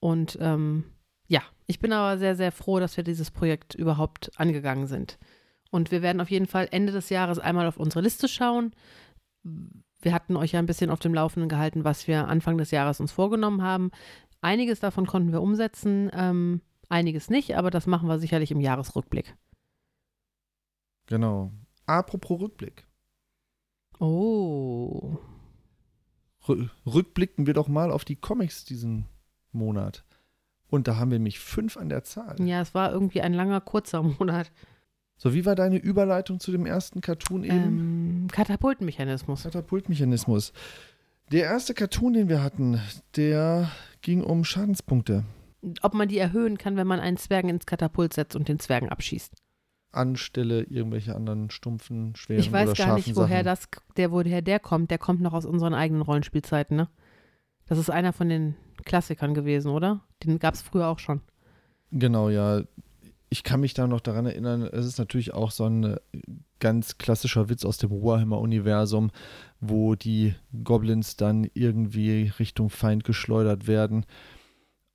[0.00, 0.84] Und ähm,
[1.26, 5.18] ja, ich bin aber sehr, sehr froh, dass wir dieses Projekt überhaupt angegangen sind.
[5.70, 8.72] Und wir werden auf jeden Fall Ende des Jahres einmal auf unsere Liste schauen.
[10.00, 13.00] Wir hatten euch ja ein bisschen auf dem Laufenden gehalten, was wir Anfang des Jahres
[13.00, 13.90] uns vorgenommen haben.
[14.40, 19.36] Einiges davon konnten wir umsetzen, ähm, einiges nicht, aber das machen wir sicherlich im Jahresrückblick.
[21.06, 21.52] Genau.
[21.86, 22.86] Apropos Rückblick.
[23.98, 25.18] Oh.
[26.44, 29.06] Rü- Rückblicken wir doch mal auf die Comics diesen
[29.52, 30.04] Monat.
[30.70, 32.36] Und da haben wir nämlich fünf an der Zahl.
[32.44, 34.52] Ja, es war irgendwie ein langer, kurzer Monat.
[35.16, 37.54] So, wie war deine Überleitung zu dem ersten Cartoon eben?
[37.54, 39.42] Ähm, Katapultmechanismus.
[39.42, 40.52] Katapultmechanismus.
[41.32, 42.80] Der erste Cartoon, den wir hatten,
[43.16, 45.24] der ging um Schadenspunkte.
[45.82, 48.88] Ob man die erhöhen kann, wenn man einen Zwergen ins Katapult setzt und den Zwergen
[48.88, 49.34] abschießt.
[49.90, 53.44] Anstelle irgendwelcher anderen stumpfen, schweren Ich weiß oder gar nicht, woher Sachen.
[53.44, 54.90] das, der, woher der kommt.
[54.90, 56.88] Der kommt noch aus unseren eigenen Rollenspielzeiten, ne?
[57.66, 60.00] Das ist einer von den Klassikern gewesen, oder?
[60.24, 61.20] Den gab es früher auch schon.
[61.90, 62.62] Genau, ja.
[63.30, 65.96] Ich kann mich da noch daran erinnern, es ist natürlich auch so ein äh,
[66.60, 69.10] ganz klassischer Witz aus dem Warhammer-Universum,
[69.60, 74.06] wo die Goblins dann irgendwie Richtung Feind geschleudert werden.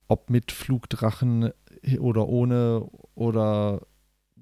[0.08, 1.52] Ob mit Flugdrachen
[2.00, 3.80] oder ohne oder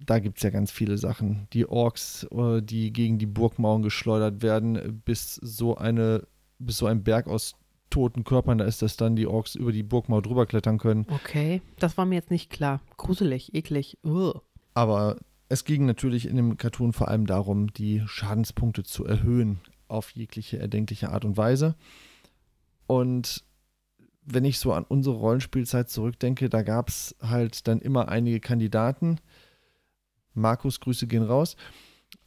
[0.06, 1.46] da gibt es ja ganz viele Sachen.
[1.52, 6.26] Die Orks, äh, die gegen die Burgmauern geschleudert werden, bis so eine,
[6.58, 7.54] bis so ein Berg aus
[7.92, 11.06] toten Körpern da ist, dass dann die Orks über die Burgmauer drüber klettern können.
[11.08, 12.80] Okay, das war mir jetzt nicht klar.
[12.96, 13.98] Gruselig, eklig.
[14.04, 14.40] Ugh.
[14.74, 20.10] Aber es ging natürlich in dem Cartoon vor allem darum, die Schadenspunkte zu erhöhen auf
[20.10, 21.76] jegliche erdenkliche Art und Weise.
[22.86, 23.44] Und
[24.24, 29.18] wenn ich so an unsere Rollenspielzeit zurückdenke, da gab es halt dann immer einige Kandidaten.
[30.34, 31.56] Markus, Grüße gehen raus.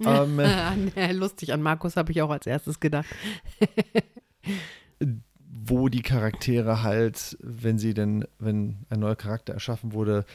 [0.03, 0.41] Ähm,
[1.11, 3.05] Lustig, an Markus habe ich auch als erstes gedacht.
[5.57, 10.25] wo die Charaktere halt, wenn sie denn, wenn ein neuer Charakter erschaffen wurde,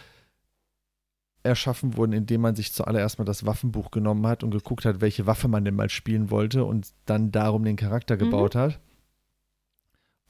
[1.43, 5.27] erschaffen wurden, indem man sich zuallererst mal das Waffenbuch genommen hat und geguckt hat, welche
[5.27, 8.81] Waffe man denn mal spielen wollte und dann darum den Charakter gebaut hat.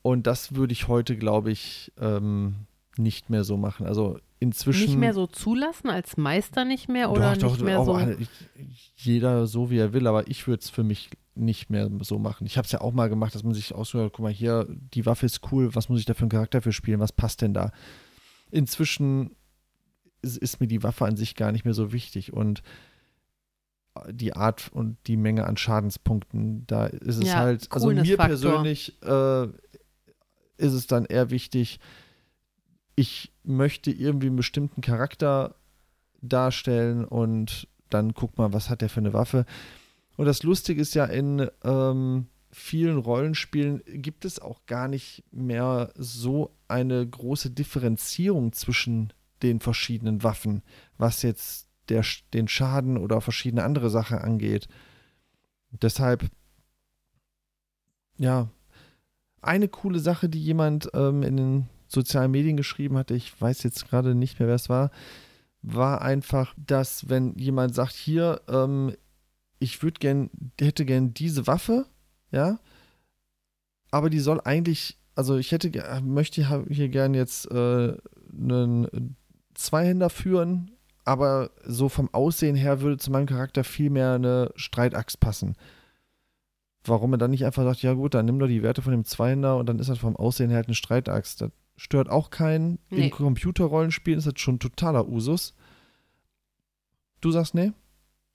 [0.03, 3.87] Und das würde ich heute, glaube ich, ähm, nicht mehr so machen.
[3.87, 4.87] Also inzwischen.
[4.87, 8.17] Nicht mehr so zulassen, als Meister nicht mehr oder doch, nicht doch, mehr auch so.
[8.97, 12.47] jeder so wie er will, aber ich würde es für mich nicht mehr so machen.
[12.47, 15.07] Ich habe es ja auch mal gemacht, dass man sich aussucht, guck mal hier, die
[15.07, 17.55] Waffe ist cool, was muss ich da für einen Charakter für spielen, was passt denn
[17.55, 17.71] da?
[18.51, 19.37] Inzwischen
[20.23, 22.63] ist, ist mir die Waffe an sich gar nicht mehr so wichtig und
[24.11, 28.27] die Art und die Menge an Schadenspunkten, da ist es Ja, halt, also mir Coolness-Faktor.
[28.27, 29.45] persönlich äh,
[30.57, 31.81] ist es dann eher wichtig,
[33.01, 35.55] ich möchte irgendwie einen bestimmten Charakter
[36.21, 39.47] darstellen und dann guck mal, was hat der für eine Waffe.
[40.19, 45.95] Und das Lustige ist ja, in ähm, vielen Rollenspielen gibt es auch gar nicht mehr
[45.97, 50.63] so eine große Differenzierung zwischen den verschiedenen Waffen,
[50.99, 54.69] was jetzt der, den Schaden oder verschiedene andere Sachen angeht.
[55.71, 56.27] Deshalb,
[58.19, 58.51] ja,
[59.41, 63.89] eine coole Sache, die jemand ähm, in den sozialen Medien geschrieben hatte, ich weiß jetzt
[63.89, 64.91] gerade nicht mehr, wer es war,
[65.63, 68.95] war einfach, dass wenn jemand sagt, hier, ähm,
[69.59, 71.87] ich würde gern, hätte gern diese Waffe,
[72.31, 72.59] ja,
[73.91, 75.71] aber die soll eigentlich, also ich hätte,
[76.03, 77.97] möchte hier gern jetzt äh,
[78.33, 79.17] einen
[79.55, 80.71] Zweihänder führen,
[81.05, 85.57] aber so vom Aussehen her würde zu meinem Charakter viel mehr eine Streitaxt passen.
[86.85, 89.05] Warum er dann nicht einfach sagt, ja gut, dann nimm doch die Werte von dem
[89.05, 91.43] Zweihänder und dann ist das vom Aussehen her halt eine Streitaxt.
[91.43, 91.51] Das
[91.81, 92.79] stört auch keinen.
[92.91, 93.07] Nee.
[93.07, 95.55] In Computerrollenspielen ist das schon totaler Usus.
[97.23, 97.73] Du sagst nee?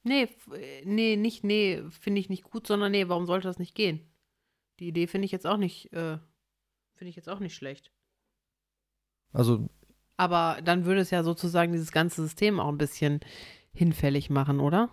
[0.04, 3.76] Nee, äh, nee, nicht nee, finde ich nicht gut, sondern nee, warum sollte das nicht
[3.76, 4.02] gehen?
[4.80, 6.18] Die Idee finde ich jetzt auch nicht, äh,
[6.96, 7.92] finde ich jetzt auch nicht schlecht.
[9.32, 9.70] Also,
[10.18, 13.20] Aber dann würde es ja sozusagen dieses ganze System auch ein bisschen
[13.74, 14.90] hinfällig machen, oder?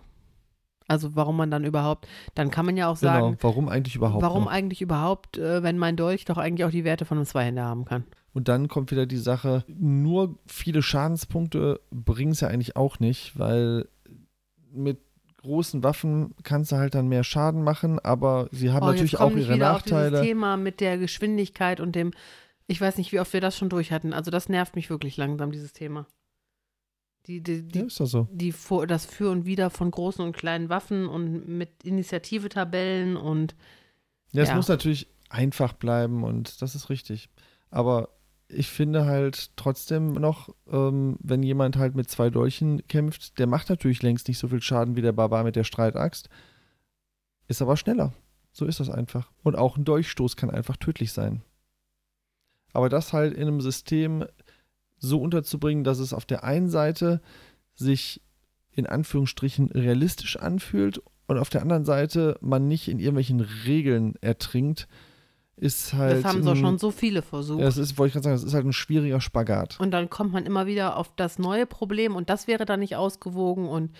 [0.87, 4.21] Also warum man dann überhaupt, dann kann man ja auch sagen, genau, warum eigentlich überhaupt
[4.21, 4.51] warum noch?
[4.51, 7.85] eigentlich überhaupt, äh, wenn mein Dolch doch eigentlich auch die Werte von einem Zweihänder haben
[7.85, 8.05] kann.
[8.33, 13.37] Und dann kommt wieder die Sache, nur viele Schadenspunkte bringen es ja eigentlich auch nicht,
[13.37, 13.87] weil
[14.71, 14.99] mit
[15.43, 19.35] großen Waffen kannst du halt dann mehr Schaden machen, aber sie haben Oh, natürlich auch
[19.35, 20.09] ihre Nachteile.
[20.11, 22.11] dieses Thema mit der Geschwindigkeit und dem,
[22.65, 24.13] ich weiß nicht, wie oft wir das schon durch hatten.
[24.13, 26.07] Also das nervt mich wirklich langsam, dieses Thema.
[27.27, 28.27] Die, die, die, Ja, ist doch so.
[28.31, 33.55] die vor, das Für und Wider von großen und kleinen Waffen und mit Initiative-Tabellen und
[34.31, 34.55] Ja, es Ja.
[34.55, 37.29] muss natürlich einfach bleiben und das ist richtig.
[37.69, 38.09] Aber
[38.53, 43.69] ich finde halt trotzdem noch, ähm, wenn jemand halt mit zwei Dolchen kämpft, der macht
[43.69, 46.29] natürlich längst nicht so viel Schaden wie der Barbar mit der Streitaxt,
[47.47, 48.13] ist aber schneller.
[48.51, 49.31] So ist das einfach.
[49.43, 51.41] Und auch ein Dolchstoß kann einfach tödlich sein.
[52.71, 54.25] Aber das halt in einem System
[54.97, 57.21] so unterzubringen, dass es auf der einen Seite
[57.73, 58.21] sich
[58.71, 64.87] in Anführungsstrichen realistisch anfühlt und auf der anderen Seite man nicht in irgendwelchen Regeln ertrinkt,
[65.55, 66.17] ist halt.
[66.17, 67.59] das haben so ein- schon so viele versucht.
[67.59, 69.79] Ja, das ist, wollte ich gerade sagen, das ist halt ein schwieriger Spagat.
[69.79, 72.95] Und dann kommt man immer wieder auf das neue Problem und das wäre dann nicht
[72.95, 73.91] ausgewogen und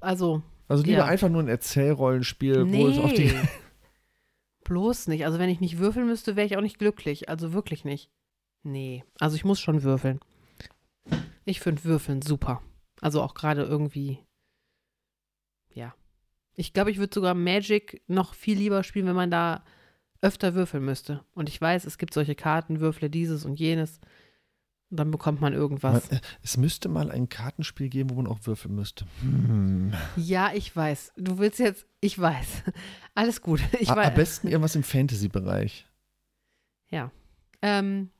[0.00, 1.04] also Also lieber Ja.
[1.06, 3.26] einfach nur ein Erzählrollenspiel, wo es auf die.
[3.26, 3.48] nee.
[4.64, 5.24] bloß nicht.
[5.26, 7.28] Also wenn ich nicht würfeln müsste, wäre ich auch nicht glücklich.
[7.28, 8.10] Also wirklich nicht.
[8.62, 10.20] Nee, also ich muss schon würfeln.
[11.44, 12.62] Ich finde Würfeln super.
[13.02, 14.20] Also auch gerade irgendwie,
[15.74, 15.94] ja.
[16.54, 19.64] Ich glaube, ich würde sogar Magic noch viel lieber spielen, wenn man da
[20.24, 21.24] öfter würfeln müsste.
[21.34, 24.00] Und ich weiß, es gibt solche Karten, Würfle dieses und jenes.
[24.90, 26.08] Und dann bekommt man irgendwas.
[26.10, 29.06] Äh, es müsste mal ein Kartenspiel geben, wo man auch würfeln müsste.
[29.20, 29.92] Hm.
[30.16, 31.12] Ja, ich weiß.
[31.16, 32.62] Du willst jetzt, ich weiß.
[33.14, 33.60] Alles gut.
[33.80, 34.08] Ich A- weiß.
[34.08, 35.86] Am besten irgendwas im Fantasy-Bereich.
[37.66, 38.10] Ähm,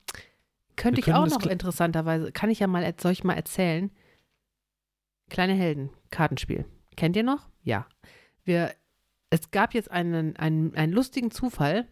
[0.75, 3.91] könnte ich auch noch interessanterweise, kann ich ja mal, soll ich mal erzählen?
[5.29, 6.65] Kleine Helden, Kartenspiel.
[6.95, 7.47] Kennt ihr noch?
[7.61, 7.85] Ja.
[8.43, 8.73] Wir,
[9.29, 11.87] es gab jetzt einen, einen, einen lustigen Zufall.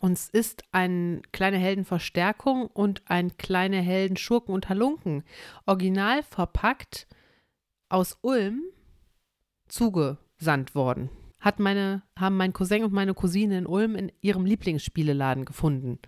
[0.00, 5.24] Uns ist ein kleine Heldenverstärkung und ein kleine Helden Schurken und Halunken
[5.66, 7.08] original verpackt
[7.88, 8.62] aus Ulm
[9.66, 11.10] zugesandt worden.
[11.40, 15.98] Hat meine, haben mein Cousin und meine Cousine in Ulm in ihrem Lieblingsspieleladen gefunden.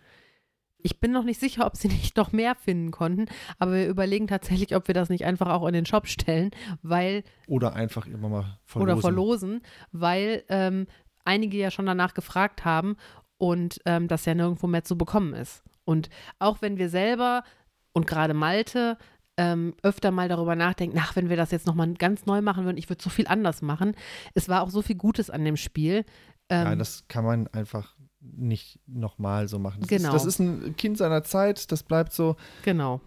[0.82, 3.26] Ich bin noch nicht sicher, ob sie nicht noch mehr finden konnten,
[3.58, 6.50] aber wir überlegen tatsächlich, ob wir das nicht einfach auch in den Shop stellen,
[6.82, 8.92] weil Oder einfach immer mal verlosen.
[8.92, 9.62] oder verlosen,
[9.92, 10.86] weil ähm,
[11.24, 12.96] einige ja schon danach gefragt haben
[13.38, 15.62] und ähm, das ja nirgendwo mehr zu bekommen ist.
[15.84, 17.42] Und auch wenn wir selber
[17.92, 18.96] und gerade Malte
[19.36, 22.76] ähm, öfter mal darüber nachdenken, ach, wenn wir das jetzt nochmal ganz neu machen würden,
[22.76, 23.94] ich würde so viel anders machen.
[24.34, 26.04] Es war auch so viel Gutes an dem Spiel.
[26.50, 27.96] Ähm, ja, das kann man einfach
[28.40, 29.80] nicht nochmal so machen.
[29.80, 30.08] Das Genau.
[30.08, 32.36] Ist, das ist ein Kind seiner Zeit, das bleibt so.
[32.64, 33.00] Genau.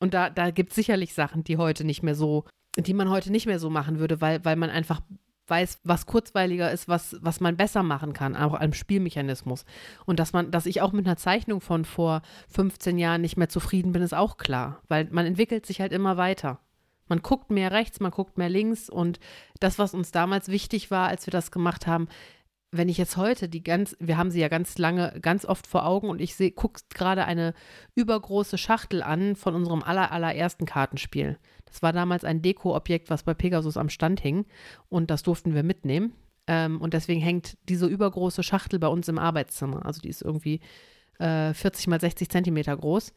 [0.00, 2.44] Und da, da gibt es sicherlich Sachen, die heute nicht mehr so,
[2.76, 5.00] die man heute nicht mehr so machen würde, weil, weil man einfach
[5.48, 9.64] weiß, was kurzweiliger ist, was, was man besser machen kann, auch am Spielmechanismus.
[10.06, 13.48] Und dass man, dass ich auch mit einer Zeichnung von vor 15 Jahren nicht mehr
[13.48, 16.60] zufrieden bin, ist auch klar, weil man entwickelt sich halt immer weiter.
[17.08, 19.20] Man guckt mehr rechts, man guckt mehr links und
[19.60, 22.08] das, was uns damals wichtig war, als wir das gemacht haben,
[22.72, 25.84] wenn ich jetzt heute die ganz, wir haben sie ja ganz lange, ganz oft vor
[25.84, 27.52] Augen und ich gucke gerade eine
[27.94, 31.38] übergroße Schachtel an von unserem aller, allerersten Kartenspiel.
[31.66, 34.46] Das war damals ein Deko-Objekt, was bei Pegasus am Stand hing
[34.88, 36.14] und das durften wir mitnehmen.
[36.46, 39.84] Ähm, und deswegen hängt diese übergroße Schachtel bei uns im Arbeitszimmer.
[39.84, 40.60] Also die ist irgendwie
[41.18, 43.12] äh, 40 mal 60 Zentimeter groß,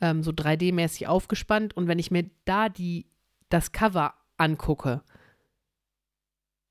[0.00, 1.76] ähm, so 3D-mäßig aufgespannt.
[1.76, 3.06] Und wenn ich mir da die,
[3.50, 5.02] das Cover angucke,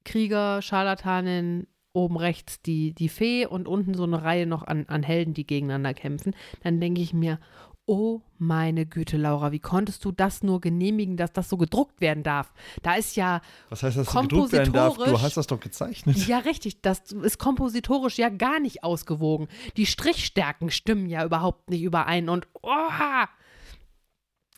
[0.04, 5.04] Krieger, Scharlatanin, oben rechts die, die Fee und unten so eine Reihe noch an, an
[5.04, 7.40] Helden, die gegeneinander kämpfen, dann denke ich mir,
[7.86, 12.24] oh meine Güte, Laura, wie konntest du das nur genehmigen, dass das so gedruckt werden
[12.24, 12.54] darf?
[12.82, 14.98] Da ist ja Was heißt, dass das gedruckt werden darf?
[14.98, 16.18] Du hast das doch gezeichnet.
[16.28, 16.82] Ja, richtig.
[16.82, 19.48] Das ist kompositorisch ja gar nicht ausgewogen.
[19.78, 22.70] Die Strichstärken stimmen ja überhaupt nicht überein und oh,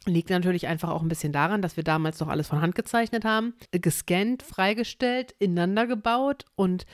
[0.07, 3.25] Liegt natürlich einfach auch ein bisschen daran, dass wir damals noch alles von Hand gezeichnet
[3.25, 6.85] haben, gescannt, freigestellt, ineinander gebaut und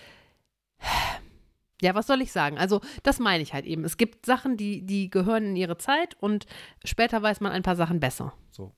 [1.81, 2.57] ja, was soll ich sagen?
[2.57, 3.83] Also, das meine ich halt eben.
[3.83, 6.45] Es gibt Sachen, die, die gehören in ihre Zeit und
[6.85, 8.33] später weiß man ein paar Sachen besser.
[8.51, 8.71] So.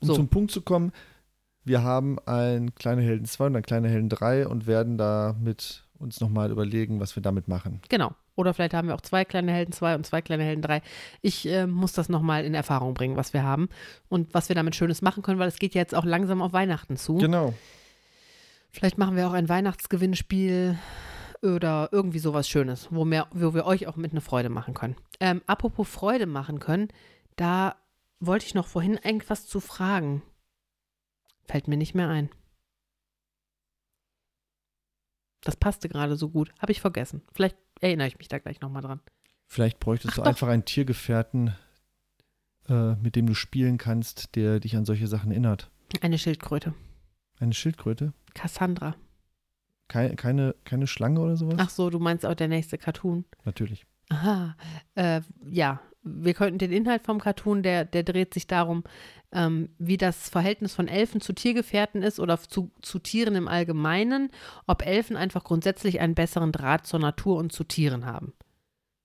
[0.00, 0.14] Um so.
[0.14, 0.92] zum Punkt zu kommen,
[1.64, 6.20] wir haben ein kleine Helden 2 und ein kleine Helden 3 und werden damit uns
[6.20, 7.80] nochmal überlegen, was wir damit machen.
[7.88, 8.12] Genau.
[8.34, 10.82] Oder vielleicht haben wir auch zwei kleine Helden 2 und zwei kleine Helden 3.
[11.22, 13.68] Ich äh, muss das nochmal in Erfahrung bringen, was wir haben
[14.08, 16.52] und was wir damit Schönes machen können, weil es geht ja jetzt auch langsam auf
[16.52, 17.16] Weihnachten zu.
[17.16, 17.54] Genau.
[18.76, 20.78] Vielleicht machen wir auch ein Weihnachtsgewinnspiel
[21.40, 24.96] oder irgendwie sowas Schönes, wo, mehr, wo wir euch auch mit eine Freude machen können.
[25.18, 26.88] Ähm, apropos Freude machen können,
[27.36, 27.76] da
[28.20, 30.22] wollte ich noch vorhin irgendwas zu fragen.
[31.46, 32.28] Fällt mir nicht mehr ein.
[35.40, 36.52] Das passte gerade so gut.
[36.58, 37.22] Habe ich vergessen.
[37.32, 39.00] Vielleicht erinnere ich mich da gleich nochmal dran.
[39.46, 40.28] Vielleicht bräuchtest Ach, du doch.
[40.28, 41.56] einfach einen Tiergefährten,
[42.68, 45.70] äh, mit dem du spielen kannst, der dich an solche Sachen erinnert.
[46.02, 46.74] Eine Schildkröte.
[47.38, 48.12] Eine Schildkröte?
[48.34, 48.96] Cassandra.
[49.88, 51.56] Keine, keine, keine Schlange oder sowas?
[51.58, 53.24] Ach so, du meinst auch der nächste Cartoon.
[53.44, 53.86] Natürlich.
[54.08, 54.56] Aha.
[54.94, 58.84] Äh, ja, wir könnten den Inhalt vom Cartoon, der, der dreht sich darum,
[59.32, 64.30] ähm, wie das Verhältnis von Elfen zu Tiergefährten ist oder zu, zu Tieren im Allgemeinen,
[64.66, 68.32] ob Elfen einfach grundsätzlich einen besseren Draht zur Natur und zu Tieren haben.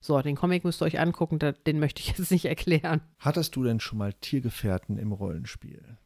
[0.00, 3.02] So, den Comic müsst ihr euch angucken, den möchte ich jetzt nicht erklären.
[3.18, 5.98] Hattest du denn schon mal Tiergefährten im Rollenspiel?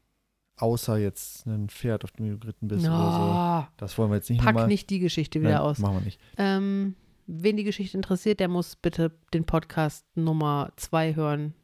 [0.59, 3.12] Außer jetzt ein Pferd, auf dem du geritten bist oh, oder
[3.62, 3.69] so.
[3.77, 4.69] Das wollen wir jetzt nicht Pack nochmal.
[4.69, 5.79] nicht die Geschichte wieder Nein, aus.
[5.79, 6.21] Machen wir nicht.
[6.38, 6.95] Ähm,
[7.27, 11.55] wen die Geschichte interessiert, der muss bitte den Podcast Nummer 2 hören.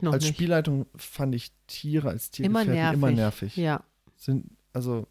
[0.00, 0.34] Noch als nicht.
[0.34, 2.98] Spielleitung fand ich Tiere als Tiergefährten immer nervig.
[2.98, 3.56] Immer nervig.
[3.56, 3.84] Ja.
[4.16, 5.06] Sind, also.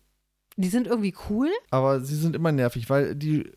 [0.57, 1.49] Die sind irgendwie cool.
[1.69, 3.51] Aber sie sind immer nervig, weil die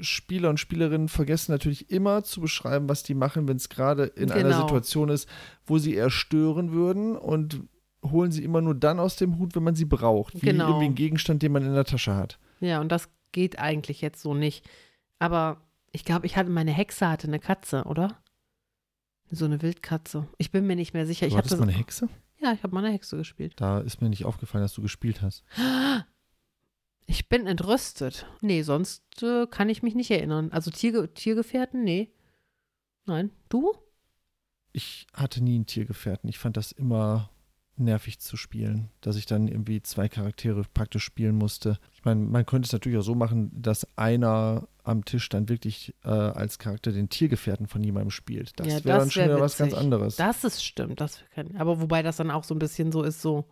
[0.00, 4.26] Spieler und Spielerinnen vergessen natürlich immer zu beschreiben, was die machen, wenn es gerade in
[4.26, 4.34] genau.
[4.34, 5.28] einer Situation ist,
[5.64, 7.60] wo sie eher stören würden und
[8.10, 10.34] holen sie immer nur dann aus dem Hut, wenn man sie braucht.
[10.34, 10.68] Wie genau.
[10.68, 12.38] irgendwie ein Gegenstand, den man in der Tasche hat.
[12.60, 14.64] Ja, und das geht eigentlich jetzt so nicht.
[15.18, 18.20] Aber ich glaube, ich hatte, meine Hexe hatte eine Katze, oder?
[19.30, 20.28] So eine Wildkatze.
[20.38, 21.26] Ich bin mir nicht mehr sicher.
[21.26, 22.08] Du ich hattest das, mal eine Hexe?
[22.38, 23.54] Ja, ich habe mal eine Hexe gespielt.
[23.56, 25.44] Da ist mir nicht aufgefallen, dass du gespielt hast.
[27.08, 28.26] Ich bin entrüstet.
[28.40, 30.50] Nee, sonst äh, kann ich mich nicht erinnern.
[30.50, 31.84] Also Tier, Tiergefährten?
[31.84, 32.10] Nee.
[33.04, 33.30] Nein.
[33.48, 33.76] Du?
[34.72, 36.28] Ich hatte nie einen Tiergefährten.
[36.28, 37.30] Ich fand das immer
[37.78, 41.78] nervig zu spielen, dass ich dann irgendwie zwei Charaktere praktisch spielen musste.
[41.92, 45.94] Ich meine, man könnte es natürlich auch so machen, dass einer am Tisch dann wirklich
[46.04, 48.58] äh, als Charakter den Tiergefährten von jemandem spielt.
[48.58, 50.16] Das ja, wäre dann schon wieder was ganz anderes.
[50.16, 53.20] Das ist stimmt, das kann, aber wobei das dann auch so ein bisschen so ist,
[53.20, 53.44] so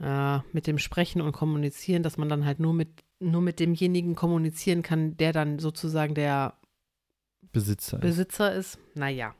[0.00, 2.88] äh, mit dem Sprechen und Kommunizieren, dass man dann halt nur mit,
[3.20, 6.54] nur mit demjenigen kommunizieren kann, der dann sozusagen der
[7.52, 8.78] Besitzer, Besitzer ist.
[8.94, 9.34] Naja.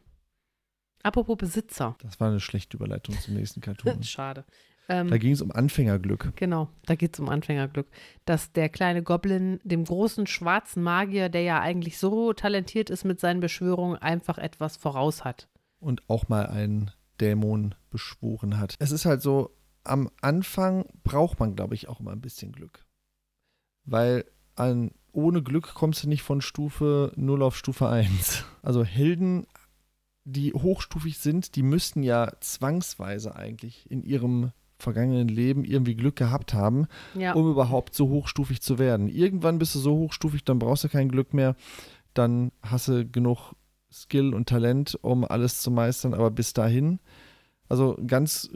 [1.03, 1.97] Apropos Besitzer.
[2.03, 4.03] Das war eine schlechte Überleitung zum nächsten Cartoon.
[4.03, 4.45] Schade.
[4.89, 6.33] Ähm, da ging es um Anfängerglück.
[6.35, 7.87] Genau, da geht es um Anfängerglück.
[8.25, 13.21] Dass der kleine Goblin dem großen schwarzen Magier, der ja eigentlich so talentiert ist mit
[13.21, 15.49] seinen Beschwörungen, einfach etwas voraus hat.
[15.79, 18.75] Und auch mal einen Dämon beschworen hat.
[18.81, 22.85] Es ist halt so, am Anfang braucht man, glaube ich, auch immer ein bisschen Glück.
[23.85, 24.25] Weil
[24.57, 28.45] an, ohne Glück kommst du nicht von Stufe 0 auf Stufe 1.
[28.63, 29.47] Also Helden
[30.33, 36.55] die hochstufig sind, die müssten ja zwangsweise eigentlich in ihrem vergangenen Leben irgendwie Glück gehabt
[36.55, 37.35] haben, ja.
[37.35, 39.09] um überhaupt so hochstufig zu werden.
[39.09, 41.55] Irgendwann bist du so hochstufig, dann brauchst du kein Glück mehr,
[42.15, 43.55] dann hast du genug
[43.93, 47.01] Skill und Talent, um alles zu meistern, aber bis dahin,
[47.69, 48.51] also ganz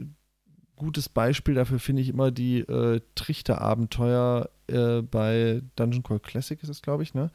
[0.75, 6.69] gutes Beispiel dafür finde ich immer die äh, Trichterabenteuer äh, bei Dungeon Call Classic, ist
[6.69, 7.31] es, glaube ich, ne?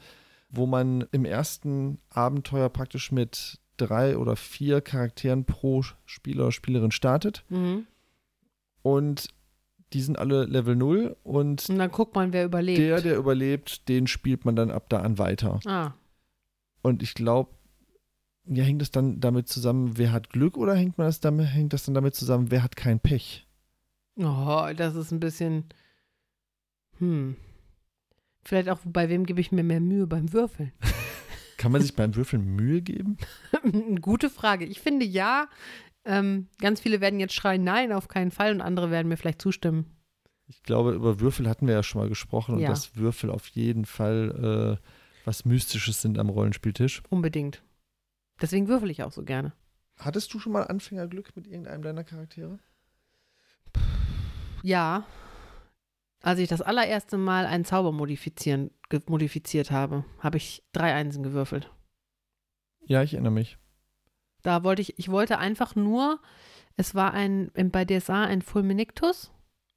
[0.49, 6.91] Wo man im ersten Abenteuer praktisch mit drei oder vier Charakteren pro Spieler oder Spielerin
[6.91, 7.43] startet.
[7.49, 7.85] Mhm.
[8.81, 9.27] Und
[9.93, 12.79] die sind alle Level 0 und Und dann guckt man, wer überlebt.
[12.79, 15.59] der, der überlebt, den spielt man dann ab da an weiter.
[15.65, 15.93] ah,
[16.81, 17.51] Und ich glaube,
[18.45, 21.73] ja, hängt es dann damit zusammen, wer hat Glück oder hängt, man das damit, hängt
[21.73, 23.45] das dann damit zusammen, wer hat kein Pech?
[24.17, 25.65] oh, das ist ein bisschen.
[26.99, 27.35] Hm.
[28.43, 30.71] Vielleicht auch, bei wem gebe ich mir mehr Mühe beim Würfeln?
[31.61, 33.17] Kann man sich beim Würfeln Mühe geben?
[34.01, 34.65] Gute Frage.
[34.65, 35.47] Ich finde ja.
[36.03, 39.39] Ähm, ganz viele werden jetzt schreien, nein, auf keinen Fall, und andere werden mir vielleicht
[39.43, 39.85] zustimmen.
[40.47, 42.69] Ich glaube, über Würfel hatten wir ja schon mal gesprochen und Ja.
[42.69, 44.85] dass Würfel auf jeden Fall äh,
[45.23, 47.03] was Mystisches sind am Rollenspieltisch.
[47.09, 47.61] Unbedingt.
[48.41, 49.53] Deswegen würfel ich auch so gerne.
[49.99, 52.57] Hattest du schon mal Anfängerglück mit irgendeinem deiner Charaktere?
[54.63, 55.05] Ja.
[56.21, 58.71] Als ich das allererste Mal einen Zauber modifizieren,
[59.07, 61.71] modifiziert habe, habe ich drei Einsen gewürfelt.
[62.85, 63.57] Ja, ich erinnere mich.
[64.43, 66.19] Da wollte ich, ich wollte einfach nur,
[66.77, 69.31] es war ein, in- bei DSA ein Fulminictus,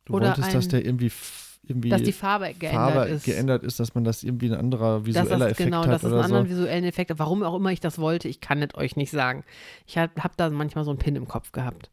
[0.07, 1.11] Du Oder wolltest, dass ein- der irgendwie,
[1.67, 3.25] irgendwie dass die Farbe geändert Farbe ist.
[3.25, 6.03] geändert ist, dass man das irgendwie ein anderer dass visueller das, Effekt genau, hat dass
[6.03, 6.51] es einen oder anderen so.
[6.51, 7.13] visuellen Effekt.
[7.17, 9.45] Warum auch immer ich das wollte, ich kann es euch nicht sagen.
[9.87, 11.91] Ich habe hab da manchmal so einen Pin im Kopf gehabt.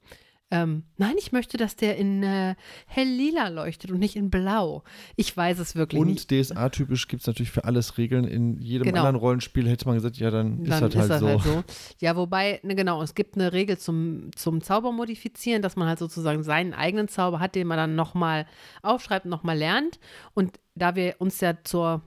[0.53, 4.83] Ähm, nein, ich möchte, dass der in äh, hell-lila leuchtet und nicht in blau.
[5.15, 6.31] Ich weiß es wirklich nicht.
[6.31, 8.25] Und DSA-typisch gibt es natürlich für alles Regeln.
[8.25, 8.99] In jedem Genau.
[8.99, 11.27] anderen Rollenspiel hätte man gesagt, ja, dann, ist Dann das halt ist das so.
[11.27, 11.63] halt so.
[11.99, 15.99] Ja, wobei, ne, genau, es gibt eine Regel zum, zum Zauber modifizieren, dass man halt
[15.99, 18.45] sozusagen seinen eigenen Zauber hat, den man dann nochmal
[18.81, 19.99] aufschreibt, nochmal lernt.
[20.33, 22.01] Und da wir uns ja zur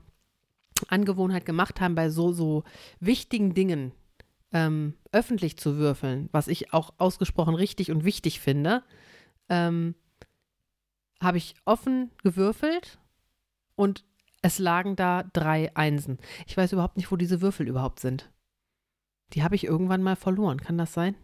[0.88, 2.64] Angewohnheit gemacht haben, bei so, so
[3.00, 3.92] wichtigen Dingen
[4.54, 8.82] ähm, öffentlich zu würfeln, was ich auch ausgesprochen richtig und wichtig finde,
[9.50, 9.94] ähm,
[11.20, 12.98] habe ich offen gewürfelt
[13.74, 14.04] und
[14.42, 16.18] es lagen da drei Einsen.
[16.46, 18.30] Ich weiß überhaupt nicht, wo diese Würfel überhaupt sind.
[19.32, 20.60] Die habe ich irgendwann mal verloren.
[20.60, 21.16] Kann das sein?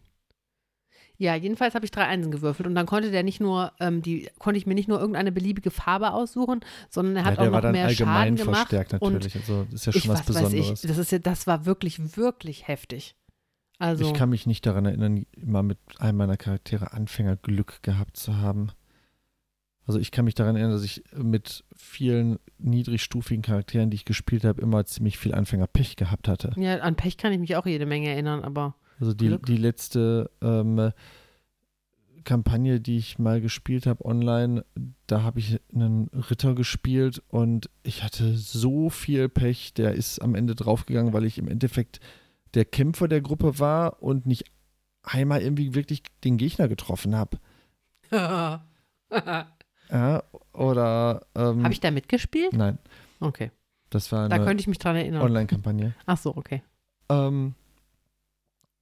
[1.20, 4.30] Ja, jedenfalls habe ich drei Einsen gewürfelt und dann konnte der nicht nur, ähm, die
[4.38, 7.58] konnte ich mir nicht nur irgendeine beliebige Farbe aussuchen, sondern er hat ja, auch war
[7.58, 8.70] noch dann mehr allgemein Schaden gemacht.
[8.70, 9.36] verstärkt und natürlich.
[9.36, 10.70] Also das ist ja schon ich, was, was Besonderes.
[10.70, 13.16] weiß ich, das ist ja, das war wirklich, wirklich heftig.
[13.80, 18.36] Also, Ich kann mich nicht daran erinnern, immer mit einem meiner Charaktere Anfängerglück gehabt zu
[18.36, 18.70] haben.
[19.86, 24.44] Also ich kann mich daran erinnern, dass ich mit vielen niedrigstufigen Charakteren, die ich gespielt
[24.44, 26.52] habe, immer ziemlich viel Anfängerpech gehabt hatte.
[26.56, 29.46] ja, an Pech kann ich mich auch jede Menge erinnern, aber Also die, Glück.
[29.46, 30.92] die letzte ähm,
[32.24, 34.64] Kampagne, die ich mal gespielt habe online,
[35.06, 40.34] da habe ich einen Ritter gespielt und ich hatte so viel Pech, der ist am
[40.34, 41.98] Ende draufgegangen, weil ich im Endeffekt
[42.54, 44.44] der Kämpfer der Gruppe war und nicht
[45.02, 47.38] einmal irgendwie wirklich den Gegner getroffen habe.
[48.10, 48.62] habe
[49.90, 50.22] Ja,
[50.52, 52.52] oder ähm, ich da mitgespielt?
[52.52, 52.78] nein,
[53.18, 53.50] Okay,
[53.90, 55.22] das war da eine könnte ich mich dran erinnern.
[55.22, 55.94] Online-Kampagne.
[56.06, 56.62] Ach so, okay.
[57.08, 57.54] Ähm,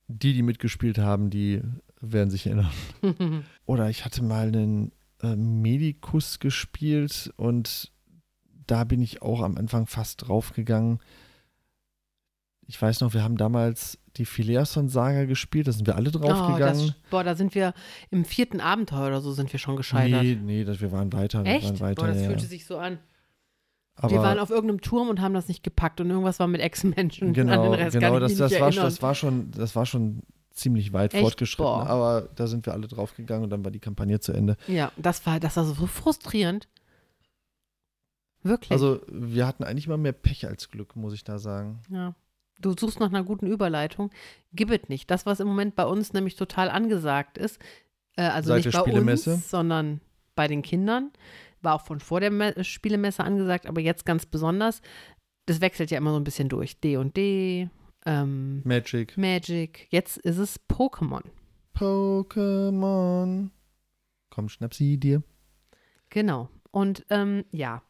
[0.07, 1.63] die, die mitgespielt haben, die
[2.01, 2.71] werden sich erinnern.
[3.67, 4.93] Oder ich hatte mal einen
[5.23, 7.91] äh, Medikus gespielt und
[8.67, 11.01] da bin ich auch am Anfang fast draufgegangen.
[12.71, 16.87] Ich weiß noch, wir haben damals die Phileason-Saga gespielt, da sind wir alle Oh, draufgegangen.
[16.89, 17.73] das, boah, da sind wir
[18.11, 20.23] im vierten Abenteuer oder so sind wir schon gescheitert.
[20.23, 21.45] nee, nee, das, wir waren weiter.
[21.45, 21.65] Wir Echt?
[21.65, 22.29] waren weiter boah, das ja.
[22.29, 22.99] fühlte sich so an.
[23.95, 26.61] Aber wir waren auf irgendeinem Turm und haben das nicht gepackt und irgendwas war mit
[26.61, 27.29] Ex-Menschen.
[27.29, 30.93] An genau, den Rest genau das, das, war, das, war schon, das war schon ziemlich
[30.93, 31.23] weit Echt?
[31.23, 31.65] fortgeschritten.
[31.65, 31.87] Boah.
[31.87, 34.57] Aber da sind wir alle draufgegangen und dann war die Kampagne zu Ende.
[34.69, 36.69] Ja, das war, das war so frustrierend.
[38.43, 38.71] Wirklich.
[38.71, 41.81] Also wir hatten eigentlich immer mehr Pech als Glück, muss ich da sagen.
[41.91, 42.15] ja.
[42.59, 44.11] Du suchst nach einer guten Überleitung.
[44.53, 45.11] Gib es nicht.
[45.11, 47.61] Das, was im Moment bei uns nämlich total angesagt ist,
[48.17, 50.01] äh, also Seit nicht bei uns, sondern
[50.35, 51.13] bei den Kindern,
[51.63, 54.83] war auch von vor der Me Spielemesse angesagt, aber jetzt ganz besonders.
[55.47, 56.81] Das wechselt ja immer so ein bisschen durch.
[56.81, 57.71] D und D,
[58.07, 59.17] ähm, Magic.
[59.17, 59.87] Magic.
[59.91, 61.23] Jetzt ist es Pokémon.
[61.75, 63.51] Pokémon.
[64.31, 65.23] Komm, schnapp sie dir.
[66.11, 66.49] Genau.
[66.71, 67.83] Und ähm, ja,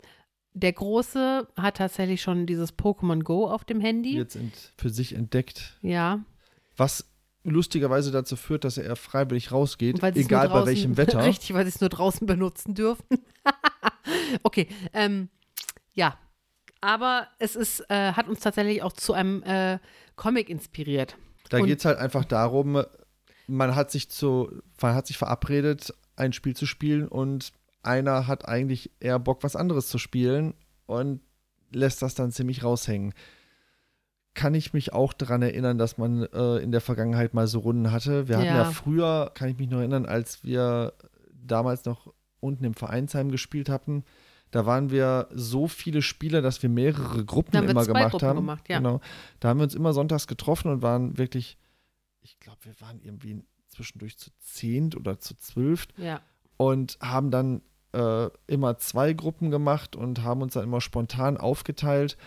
[0.59, 4.17] der Große hat tatsächlich schon dieses Pokémon Go auf dem Handy.
[4.17, 5.79] Jetzt ent für sich entdeckt.
[5.83, 6.25] Ja.
[6.77, 7.07] Was
[7.45, 11.25] lustigerweise dazu führt, dass er freiwillig rausgeht, egal draußen, bei welchem Wetter.
[11.25, 13.05] Richtig, weil sie es nur draußen benutzen dürfen.
[14.43, 15.29] okay, ähm,
[15.93, 16.19] ja.
[16.81, 19.79] Aber es ist, äh, hat uns tatsächlich auch zu einem äh,
[20.15, 21.17] Comic inspiriert.
[21.49, 22.85] Da geht es halt einfach darum,
[23.49, 27.53] man hat sich zu, man hat sich verabredet, ein Spiel zu spielen und
[27.83, 30.55] einer hat eigentlich eher Bock, was anderes zu spielen
[30.87, 31.21] und
[31.73, 33.15] lässt das dann ziemlich raushängen.
[34.35, 37.91] Kann ich mich auch daran erinnern, dass man äh, in der Vergangenheit mal so Runden
[37.91, 38.29] hatte.
[38.29, 38.63] Wir hatten ja.
[38.63, 38.71] Ja.
[38.71, 40.93] früher, kann ich mich noch erinnern, als wir
[41.33, 44.05] damals noch unten im Vereinsheim gespielt hatten,
[44.51, 47.93] da waren wir so viele Spieler, dass wir mehrere Gruppen Da haben wir immer zwei
[47.93, 48.37] gemacht Gruppen haben.
[48.37, 48.79] gemacht, ja.
[48.79, 49.01] Genau.
[49.41, 51.59] Da haben wir uns immer sonntags getroffen und waren wirklich,
[52.23, 56.23] ich glaube, wir waren irgendwie zwischendurch zu zehnt oder zu zwölft Ja.
[56.59, 57.63] Und haben dann
[57.95, 62.19] äh, immer zwei Gruppen gemacht und haben uns dann immer spontan aufgeteilt,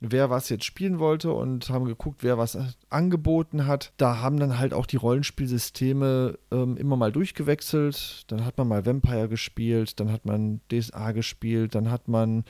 [0.00, 2.58] wer was jetzt spielen wollte und haben geguckt, wer was
[2.90, 3.92] angeboten hat.
[3.98, 8.24] Da haben dann halt auch die Rollenspielsysteme ähm, immer mal durchgewechselt.
[8.30, 12.44] Dann hat man mal Vampire gespielt, dann hat man DSA gespielt, dann hat man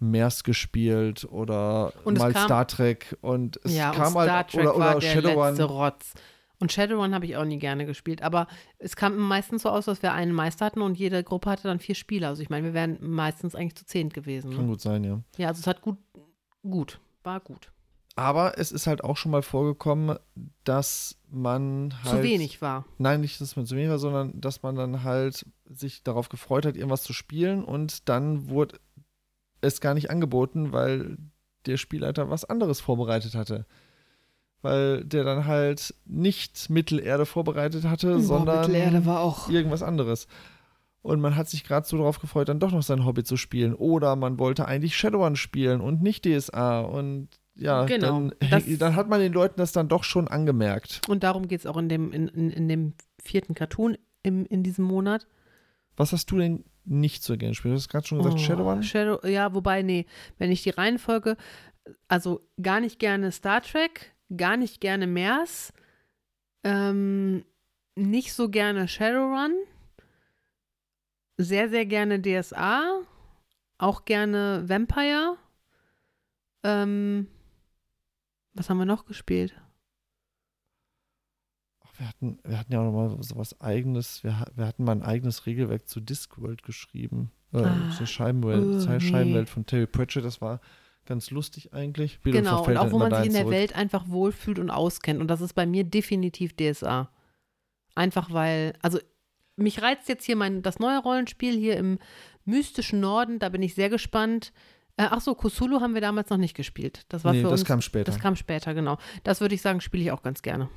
[0.00, 4.60] MERS gespielt oder mal kam- Star Trek und es ja, kam und Star halt Trek
[4.66, 5.48] oder, war oder der Shadowrun.
[5.48, 6.14] letzte Rotz.
[6.64, 8.22] Und Shadowrun habe ich auch nie gerne gespielt.
[8.22, 8.46] Aber
[8.78, 11.78] es kam meistens so aus, dass wir einen Meister hatten und jede Gruppe hatte dann
[11.78, 12.28] vier Spieler.
[12.28, 14.50] Also ich meine, wir wären meistens eigentlich zu zehnt gewesen.
[14.52, 14.68] Kann Ne?
[14.68, 15.20] gut sein, ja.
[15.36, 15.98] Ja, also es hat gut,
[16.62, 17.70] gut, war gut.
[18.16, 20.16] Aber es ist halt auch schon mal vorgekommen,
[20.64, 22.16] dass man halt.
[22.16, 22.86] Zu wenig war.
[22.96, 26.64] Nein, nicht, dass man zu wenig war, sondern dass man dann halt sich darauf gefreut
[26.64, 28.80] hat, irgendwas zu spielen und dann wurde
[29.60, 31.18] es gar nicht angeboten, weil
[31.66, 33.66] der Spielleiter was anderes vorbereitet hatte.
[34.64, 39.50] Weil der dann halt nicht Mittelerde vorbereitet hatte, sondern war auch.
[39.50, 40.26] irgendwas anderes.
[41.02, 43.74] Und man hat sich gerade so darauf gefreut, dann doch noch sein Hobby zu spielen.
[43.74, 46.80] Oder man wollte eigentlich Shadowrun spielen und nicht DSA.
[46.80, 51.02] Und ja, Genau, dann, dann hat man den Leuten das dann doch schon angemerkt.
[51.06, 54.62] Und darum geht es auch in dem, in, in, in dem vierten Cartoon im, in
[54.62, 55.26] diesem Monat.
[55.94, 57.72] Was hast du denn nicht so gerne gespielt?
[57.72, 58.82] Du hast gerade schon gesagt, Oh, Shadowrun?
[58.82, 60.06] Shadow, ja, wobei, nee,
[60.38, 61.36] wenn ich die Reihenfolge,
[62.08, 65.72] also gar nicht gerne Star Trek, gar nicht gerne MERS,
[66.62, 67.44] ähm,
[67.94, 69.54] nicht so gerne Shadowrun,
[71.36, 73.00] sehr, sehr gerne DSA,
[73.78, 75.36] auch gerne Vampire.
[76.62, 77.26] Ähm,
[78.54, 79.54] was haben wir noch gespielt?
[81.96, 84.24] Wir, hatten, wir hatten ja auch noch mal sowas eigenes.
[84.24, 87.30] Wir, wir hatten mal ein eigenes Regelwerk zu Discworld geschrieben.
[87.52, 89.00] Äh, Ah, zur Scheibenwelt, uh, zur nee.
[89.00, 90.24] Scheibenwelt von Terry Pratchett.
[90.24, 90.60] Das war
[91.06, 92.20] ganz lustig eigentlich.
[92.20, 93.54] Bitte Genau, und auch wo man sich in der zurück.
[93.54, 95.20] Welt einfach wohlfühlt und auskennt.
[95.20, 97.10] Und das ist bei mir definitiv DSA.
[97.94, 98.98] Einfach weil, also
[99.56, 101.98] mich reizt jetzt hier mein, das neue Rollenspiel hier im
[102.44, 104.52] mystischen Norden, da bin ich sehr gespannt.
[104.96, 107.04] Äh, ach so, Kusulu haben wir damals noch nicht gespielt.
[107.08, 108.04] Das war nee, für das uns, kam später.
[108.04, 108.98] das kam später, genau.
[109.22, 110.68] Das würde ich sagen, spiele ich auch ganz gerne.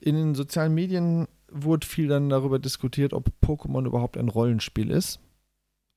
[0.00, 5.20] In den sozialen Medien wurde viel dann darüber diskutiert, ob Pokémon überhaupt ein Rollenspiel ist.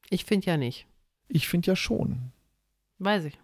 [0.10, 0.88] Ich finde ja nicht.
[1.28, 2.32] Ich finde ja schon.
[3.00, 3.40] Weiß ich.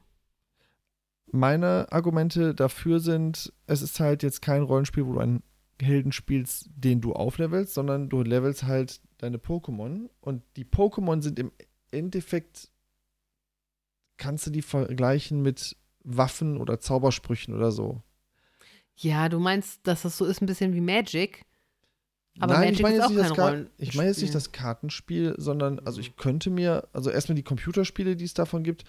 [1.32, 5.44] Meine Argumente dafür sind, es ist halt jetzt kein Rollenspiel, wo du einen
[5.82, 11.40] Helden spielst, den du auflevelst, sondern du levelst halt deine Pokémon und die Pokémon sind
[11.40, 11.52] im
[11.92, 12.70] Endeffekt,
[14.18, 18.02] kannst du die vergleichen mit Waffen oder Zaubersprüchen oder so.
[18.96, 21.46] Ja, du meinst, dass das so ist ein bisschen wie Magic.
[22.40, 23.88] Aber Nein, Magic ich meine ist jetzt auch nicht das Rollenspiel.
[23.88, 28.16] Ich meine jetzt nicht das Kartenspiel, sondern also ich könnte mir, also erstmal die Computerspiele,
[28.16, 28.86] die es davon gibt,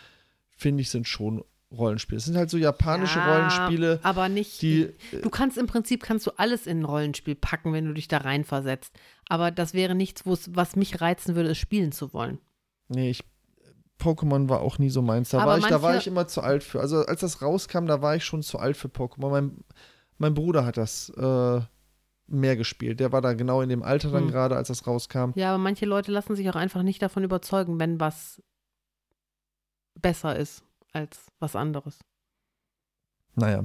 [0.62, 2.18] finde ich, sind schon Rollenspiele.
[2.18, 4.60] Es sind halt so japanische Ja, Rollenspiele, Aber nicht.
[4.62, 4.90] die
[5.22, 8.18] Du kannst im Prinzip kannst du alles in ein Rollenspiel packen, wenn du dich da
[8.18, 8.94] reinversetzt.
[9.28, 12.38] Aber das wäre nichts, was mich reizen würde, es spielen zu wollen.
[12.88, 13.24] Nee, ich.
[13.98, 15.30] Pokémon war auch nie so meins.
[15.30, 16.80] Da, Aber war ich, da war ich immer zu alt für.
[16.80, 19.30] Also als das rauskam, da war ich schon zu alt für Pokémon.
[19.30, 19.56] Mein,
[20.18, 21.60] mein Bruder hat das äh,
[22.26, 22.98] mehr gespielt.
[23.00, 24.30] Der war da genau in dem Alter dann Hm.
[24.30, 25.30] gerade, als das rauskam.
[25.36, 28.42] Ja, aber manche Leute lassen sich auch einfach nicht davon überzeugen, wenn was
[30.00, 30.62] besser ist
[30.92, 31.98] als was anderes.
[33.34, 33.64] Naja.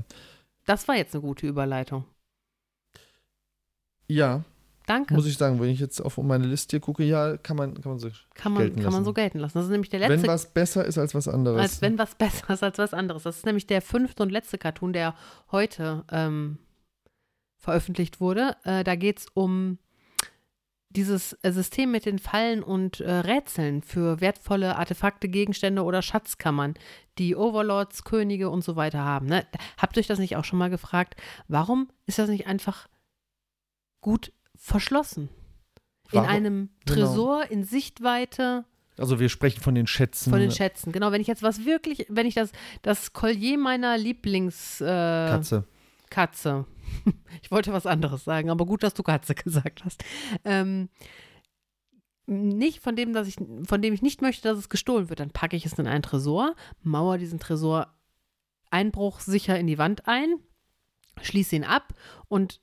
[0.65, 2.05] Das war jetzt eine gute Überleitung.
[4.07, 4.43] Ja,
[4.85, 5.13] Danke.
[5.13, 7.91] muss ich sagen, wenn ich jetzt auf meine Liste hier gucke, ja, kann man, kann
[7.91, 9.05] man so kann man, gelten kann man lassen.
[9.05, 9.57] so gelten lassen.
[9.57, 11.59] Das ist nämlich der Wenn letzte, was besser ist als was anderes.
[11.59, 13.23] als wenn was besser ist als was anderes.
[13.23, 15.13] Das ist nämlich der fünfte und letzte Cartoon, der
[15.51, 16.57] heute ähm,
[17.57, 18.55] veröffentlicht wurde.
[18.63, 19.77] Äh, da geht es um
[20.89, 26.75] dieses äh, System mit den Fallen und äh, Rätseln für wertvolle Artefakte, Gegenstände oder Schatzkammern,
[27.17, 29.27] die Overlords, Könige und so weiter haben.
[29.27, 29.45] Ne?
[29.77, 31.15] Habt ihr euch das nicht auch schon mal gefragt?
[31.47, 32.87] Warum ist das nicht einfach
[34.01, 35.29] gut verschlossen?
[36.11, 37.07] Warum- in einem genau.
[37.07, 38.65] Tresor in Sichtweite
[38.97, 40.31] also wir sprechen von den Schätzen.
[40.31, 40.91] von den Schätzen.
[40.91, 45.63] Genau, wenn ich jetzt was wirklich, wenn ich das, das Collier meiner Lieblingskatze, äh, Katze.
[46.09, 46.65] Katze.
[47.41, 50.03] ich wollte was anderes sagen, aber gut, dass du Katze gesagt hast.
[50.43, 50.89] Ähm,
[52.25, 55.31] nicht von dem, dass ich, von dem ich nicht möchte, dass es gestohlen wird, dann
[55.31, 57.93] packe ich es in einen Tresor, mauer diesen Tresor
[58.69, 60.35] einbruchsicher in die Wand ein,
[61.21, 61.93] schließe ihn ab
[62.27, 62.59] und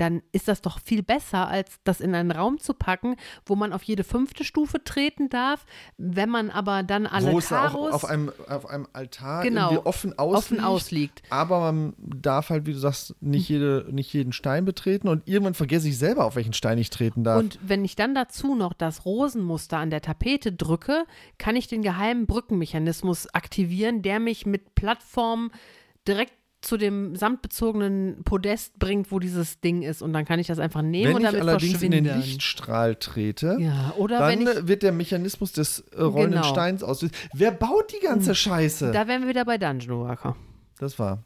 [0.00, 3.72] dann ist das doch viel besser, als das in einen Raum zu packen, wo man
[3.72, 5.66] auf jede fünfte Stufe treten darf.
[5.98, 9.70] Wenn man aber dann alle Wo Karos auf einem, auf einem Altar Genau.
[9.70, 10.38] irgendwie offen ausliegt.
[10.38, 11.22] offen ausliegt.
[11.30, 13.54] Aber man darf halt, wie du sagst, nicht, Hm.
[13.56, 17.24] jede, nicht jeden Stein betreten und irgendwann vergesse ich selber, auf welchen Stein ich treten
[17.24, 17.38] darf.
[17.40, 21.04] Und wenn ich dann dazu noch das Rosenmuster an der Tapete drücke,
[21.38, 25.50] kann ich den geheimen Brückenmechanismus aktivieren, der mich mit Plattformen
[26.08, 26.32] direkt
[26.62, 30.02] zu dem samtbezogenen Podest bringt, wo dieses Ding ist.
[30.02, 32.96] Und dann kann ich das einfach nehmen wenn und ich damit allerdings in den Lichtstrahl
[32.96, 34.68] trete, ja, oder wenn dann ich.
[34.68, 36.52] wird der Mechanismus des äh, rollenden Genau.
[36.52, 37.16] Steins ausgelöst.
[37.32, 38.92] Wer baut die ganze Scheiße?
[38.92, 40.36] Da wären wir wieder bei Dungeon Worker.
[40.78, 41.24] das war.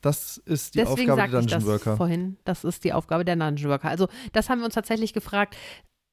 [0.00, 1.96] Das ist die Deswegen Aufgabe der sagte ich Dungeon das Worker.
[1.96, 2.36] vorhin.
[2.44, 3.88] Das ist die Aufgabe der Dungeon Worker.
[3.88, 5.56] Also, das haben wir uns tatsächlich gefragt.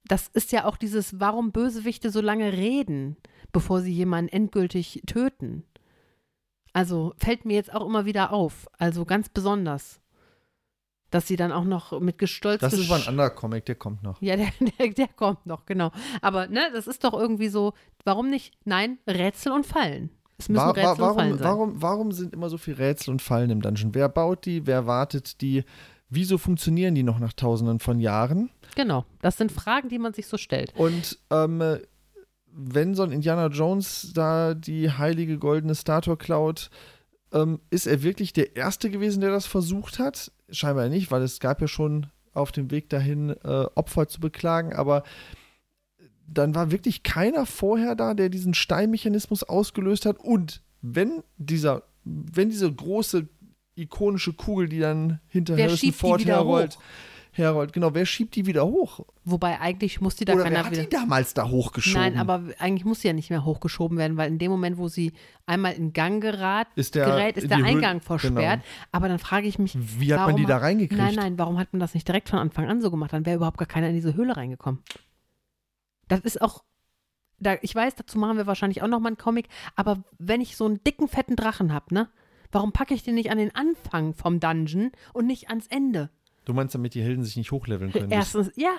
[0.08, 3.18] Das ist ja auch dieses, warum Bösewichte so lange reden,
[3.52, 5.64] bevor sie jemanden endgültig töten.
[6.76, 8.68] Also fällt mir jetzt auch immer wieder auf.
[8.78, 10.02] Also ganz besonders.
[11.10, 14.04] Dass sie dann auch noch mit gestolzt Das ist aber ein anderer Comic, der kommt
[14.04, 14.22] noch.
[14.22, 14.50] Ja, der,
[14.80, 15.92] der, der kommt noch, genau.
[16.22, 17.74] Aber ne, das ist doch irgendwie so,
[18.04, 18.54] warum nicht?
[18.66, 20.10] Nein, Rätsel und Fallen.
[20.38, 21.48] Es müssen Wa- wa- Rätsel und Fallen warum, sein.
[21.48, 23.96] warum, warum sind immer so viele Rätsel und Fallen im Dungeon?
[23.96, 24.68] Wer baut die?
[24.68, 25.64] Wer wartet die?
[26.10, 28.50] Wieso funktionieren die noch nach tausenden von Jahren?
[28.76, 30.74] Genau, das sind Fragen, die man sich so stellt.
[30.76, 31.80] Und ähm, äh,
[32.58, 36.70] wenn so ein Indiana Jones da die heilige goldene Statue klaut,
[37.34, 40.32] ähm, ist er wirklich der Erste gewesen, der das versucht hat?
[40.50, 44.74] Scheinbar nicht, weil es gab ja schon auf dem Weg dahin äh, Opfer zu beklagen,
[44.74, 45.04] aber
[46.28, 50.20] dann war wirklich keiner vorher da, der diesen Steinmechanismus ausgelöst hat.
[50.20, 53.28] Und wenn dieser, wenn diese große
[53.76, 56.82] ikonische Kugel, die dann hinter Wer Harrison Ford herrollt, hoch?
[57.38, 59.02] Herrollt, genau, wer schiebt die wieder hoch?
[59.24, 60.84] Wobei eigentlich muss die da Oder wer keiner hat wieder.
[60.84, 62.02] die damals da hochgeschoben?
[62.02, 64.88] Nein, aber eigentlich muss sie ja nicht mehr hochgeschoben werden, weil in dem Moment, wo
[64.88, 65.14] sie
[65.46, 68.62] einmal in Gang gerät, Ist der gerät ist der die Höhle- Eingang versperrt.
[68.62, 68.64] Genau.
[68.92, 71.02] Aber dann frage ich mich, Wie hat man die da reingekriegt?
[71.02, 73.14] nein, nein, warum hat man das nicht direkt von Anfang an so gemacht?
[73.14, 74.82] Dann wäre überhaupt gar keiner in diese Höhle reingekommen.
[76.08, 76.64] Das ist auch,
[77.40, 80.56] da, ich weiß, dazu machen wir wahrscheinlich auch noch mal einen Comic, aber wenn ich
[80.56, 82.10] so einen dicken, fetten Drachen habe, ne?
[82.52, 86.10] Warum packe ich den nicht an den Anfang vom Dungeon und nicht ans Ende?
[86.46, 88.12] Du meinst, damit die Helden sich nicht hochleveln können?
[88.12, 88.74] Erstens, ja.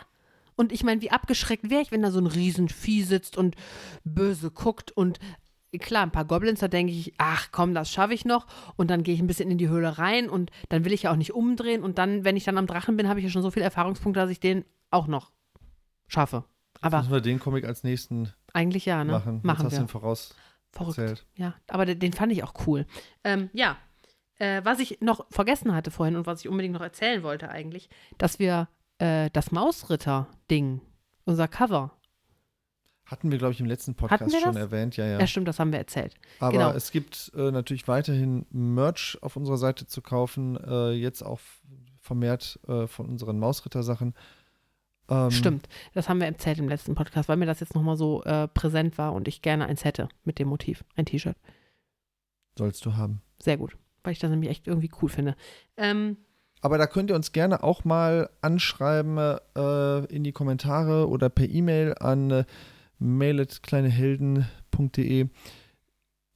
[0.57, 3.57] Und ich meine, wie abgeschreckt wäre ich, wenn da so ein Riesenvieh sitzt und
[4.05, 5.19] böse guckt und
[5.79, 8.47] klar, ein paar Goblins, da denke ich, ach komm, das schaffe ich noch.
[8.77, 11.13] Und dann gehe ich ein bisschen in die Höhle rein und dann will ich ja
[11.13, 11.83] auch nicht umdrehen.
[11.83, 14.21] Und dann, wenn ich dann am Drachen bin, habe ich ja schon so viele Erfahrungspunkte,
[14.21, 15.33] dass ich den auch noch
[16.09, 16.45] schaffe.
[16.81, 19.13] Aber Müssen wir den Comic als nächsten eigentlich ja, ne?
[19.13, 19.41] machen?
[19.43, 19.81] Machen Jetzt hast wir.
[19.81, 20.35] ihn voraus
[20.73, 20.99] Verrückt.
[20.99, 21.27] erzählt.
[21.37, 22.87] Ja, aber den, den fand ich auch cool.
[23.25, 23.77] Ähm, ja,
[24.39, 27.89] äh, was ich noch vergessen hatte vorhin und was ich unbedingt noch erzählen wollte eigentlich,
[28.19, 28.69] dass wir
[28.99, 30.81] äh, das Mausritter-Ding,
[31.25, 31.93] unser Cover,
[33.07, 35.21] Hatten wir, glaube ich, im letzten Podcast schon erwähnt, ja, ja.
[35.21, 35.27] ja.
[35.27, 36.15] stimmt, das haben wir erzählt.
[36.41, 36.71] Aber genau.
[36.73, 41.41] es gibt äh, natürlich weiterhin Merch auf unserer Seite zu kaufen, äh, jetzt auch
[42.01, 44.15] vermehrt äh, von unseren Mausritter-Sachen.
[45.09, 48.25] Ähm, Stimmt, das haben wir erzählt im letzten Podcast, weil mir das jetzt nochmal so
[48.25, 51.37] äh, präsent war und ich gerne eins hätte mit dem Motiv, ein T-Shirt.
[52.59, 53.23] Sollst du haben.
[53.41, 53.77] Sehr gut,
[54.07, 55.37] weil ich das nämlich echt irgendwie cool finde.
[55.77, 56.17] Ähm,
[56.63, 61.49] Aber da könnt ihr uns gerne auch mal anschreiben äh, in die Kommentare oder per
[61.49, 62.45] E-Mail an äh,
[62.99, 65.29] mail@kleinehelden.de,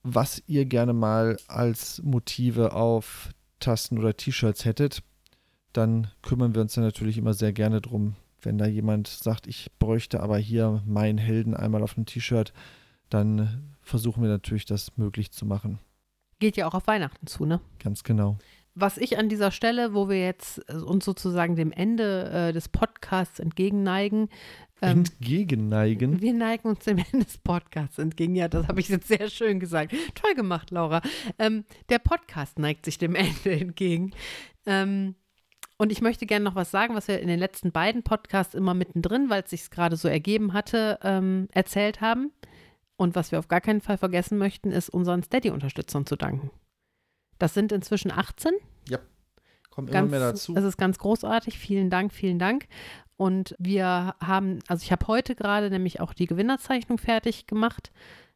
[0.02, 5.02] was ihr gerne mal als Motive auf Tasten oder T-Shirts hättet.
[5.72, 8.16] Dann kümmern wir uns dann natürlich immer sehr gerne drum.
[8.42, 12.52] Wenn da jemand sagt, ich bräuchte aber hier meinen Helden einmal auf einem T-Shirt,
[13.10, 15.78] dann versuchen wir natürlich das möglich zu machen.
[16.40, 17.60] Geht ja auch auf Weihnachten zu, ne?
[17.78, 18.38] Ganz genau.
[18.74, 22.68] Was ich an dieser Stelle, wo wir jetzt äh, uns sozusagen dem Ende äh, des
[22.68, 24.28] Podcasts entgegenneigen,
[24.82, 26.22] ähm, Entgegenneigen.
[26.22, 28.34] wir neigen uns dem Ende des Podcasts entgegen.
[28.34, 29.94] Ja, das habe ich jetzt sehr schön gesagt.
[30.14, 31.02] Toll gemacht, Laura.
[31.38, 34.12] Ähm, der Podcast neigt sich dem Ende entgegen.
[34.66, 35.16] Ähm,
[35.76, 38.74] und ich möchte gerne noch was sagen, was wir in den letzten beiden Podcasts immer
[38.74, 42.32] mittendrin, weil es sich gerade so ergeben hatte, ähm, erzählt haben.
[43.00, 46.50] Und was wir auf gar keinen Fall vergessen möchten, ist unseren Steady-Unterstützern zu danken.
[47.38, 48.52] Das sind inzwischen 18.
[49.70, 50.54] Kommt immer Ganz, mehr dazu.
[50.54, 51.58] Es ist ganz großartig.
[51.58, 52.66] Vielen Dank, vielen Dank.
[53.16, 57.90] Und wir haben, also ich habe heute gerade nämlich auch die Gewinnerzeichnung fertig gemacht.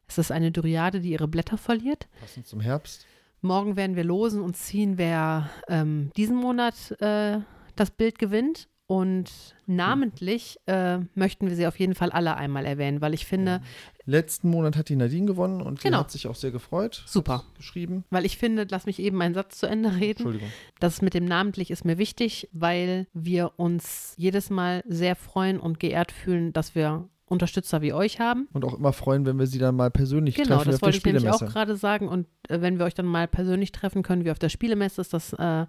[0.07, 2.07] Es ist eine Dryade, die ihre Blätter verliert.
[2.19, 3.05] Passend zum Herbst.
[3.41, 7.37] Morgen werden wir losen und ziehen, wer ähm, diesen Monat äh,
[7.75, 8.67] das Bild gewinnt.
[8.87, 9.31] Und
[9.65, 13.61] namentlich äh, möchten wir sie auf jeden Fall alle einmal erwähnen, weil ich finde,
[14.07, 15.99] Letzten Monat hat die Nadine gewonnen und die Genau.
[15.99, 17.03] hat sich auch sehr gefreut.
[17.07, 17.43] Super.
[17.57, 18.03] Geschrieben.
[18.11, 20.19] weil ich finde, lass mich eben einen Satz zu Ende reden.
[20.19, 20.49] Entschuldigung.
[20.79, 25.79] Das mit dem namentlich ist mir wichtig, weil wir uns jedes Mal sehr freuen und
[25.79, 28.47] geehrt fühlen, dass wir Unterstützer wie euch haben.
[28.53, 30.85] Und auch immer freuen, wenn wir sie dann mal persönlich Genau, treffen das auf der
[30.85, 32.07] wollte ich nämlich auch gerade sagen.
[32.07, 35.13] Und äh, wenn wir euch dann mal persönlich treffen können, wie auf der Spielemesse, ist
[35.13, 35.65] das äh,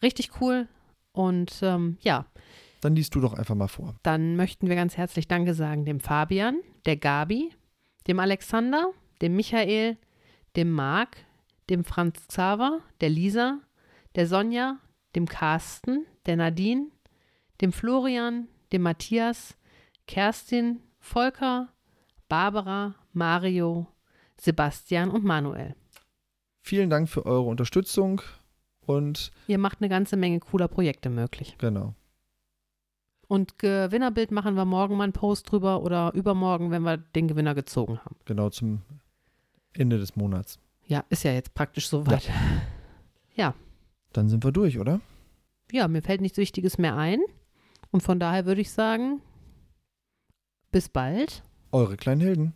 [0.00, 0.68] richtig cool.
[1.18, 2.26] Und ähm, ja,
[2.80, 3.96] Dann liest du doch einfach mal vor.
[4.04, 7.50] dann möchten wir ganz herzlich Danke sagen dem Fabian, der Gabi,
[8.06, 9.96] dem Alexander, dem Michael,
[10.54, 11.16] dem Marc,
[11.70, 13.58] dem Franz Xaver, der Lisa,
[14.14, 14.78] der Sonja,
[15.16, 16.86] dem Carsten, der Nadine,
[17.60, 19.58] dem Florian, dem Matthias,
[20.06, 21.72] Kerstin, Volker,
[22.28, 23.88] Barbara, Mario,
[24.40, 25.74] Sebastian und Manuel.
[26.62, 28.22] Vielen Dank für eure Unterstützung
[28.88, 31.56] und Ihr macht eine ganze Menge cooler Projekte möglich.
[31.58, 31.94] genau.
[33.30, 37.54] Und Gewinnerbild machen wir morgen mal einen Post drüber oder übermorgen, wenn wir den Gewinner
[37.54, 38.16] gezogen haben.
[38.24, 38.80] Genau zum
[39.74, 40.58] Ende des Monats.
[40.86, 42.26] Ja, ist ja jetzt praktisch soweit.
[44.12, 45.00] Dann sind wir durch, oder?
[45.70, 47.20] Ja, mir fällt nichts Wichtiges mehr ein.
[47.90, 49.20] Und von daher würde ich sagen,
[50.70, 51.42] bis bald.
[51.72, 52.54] Eure kleinen Helden.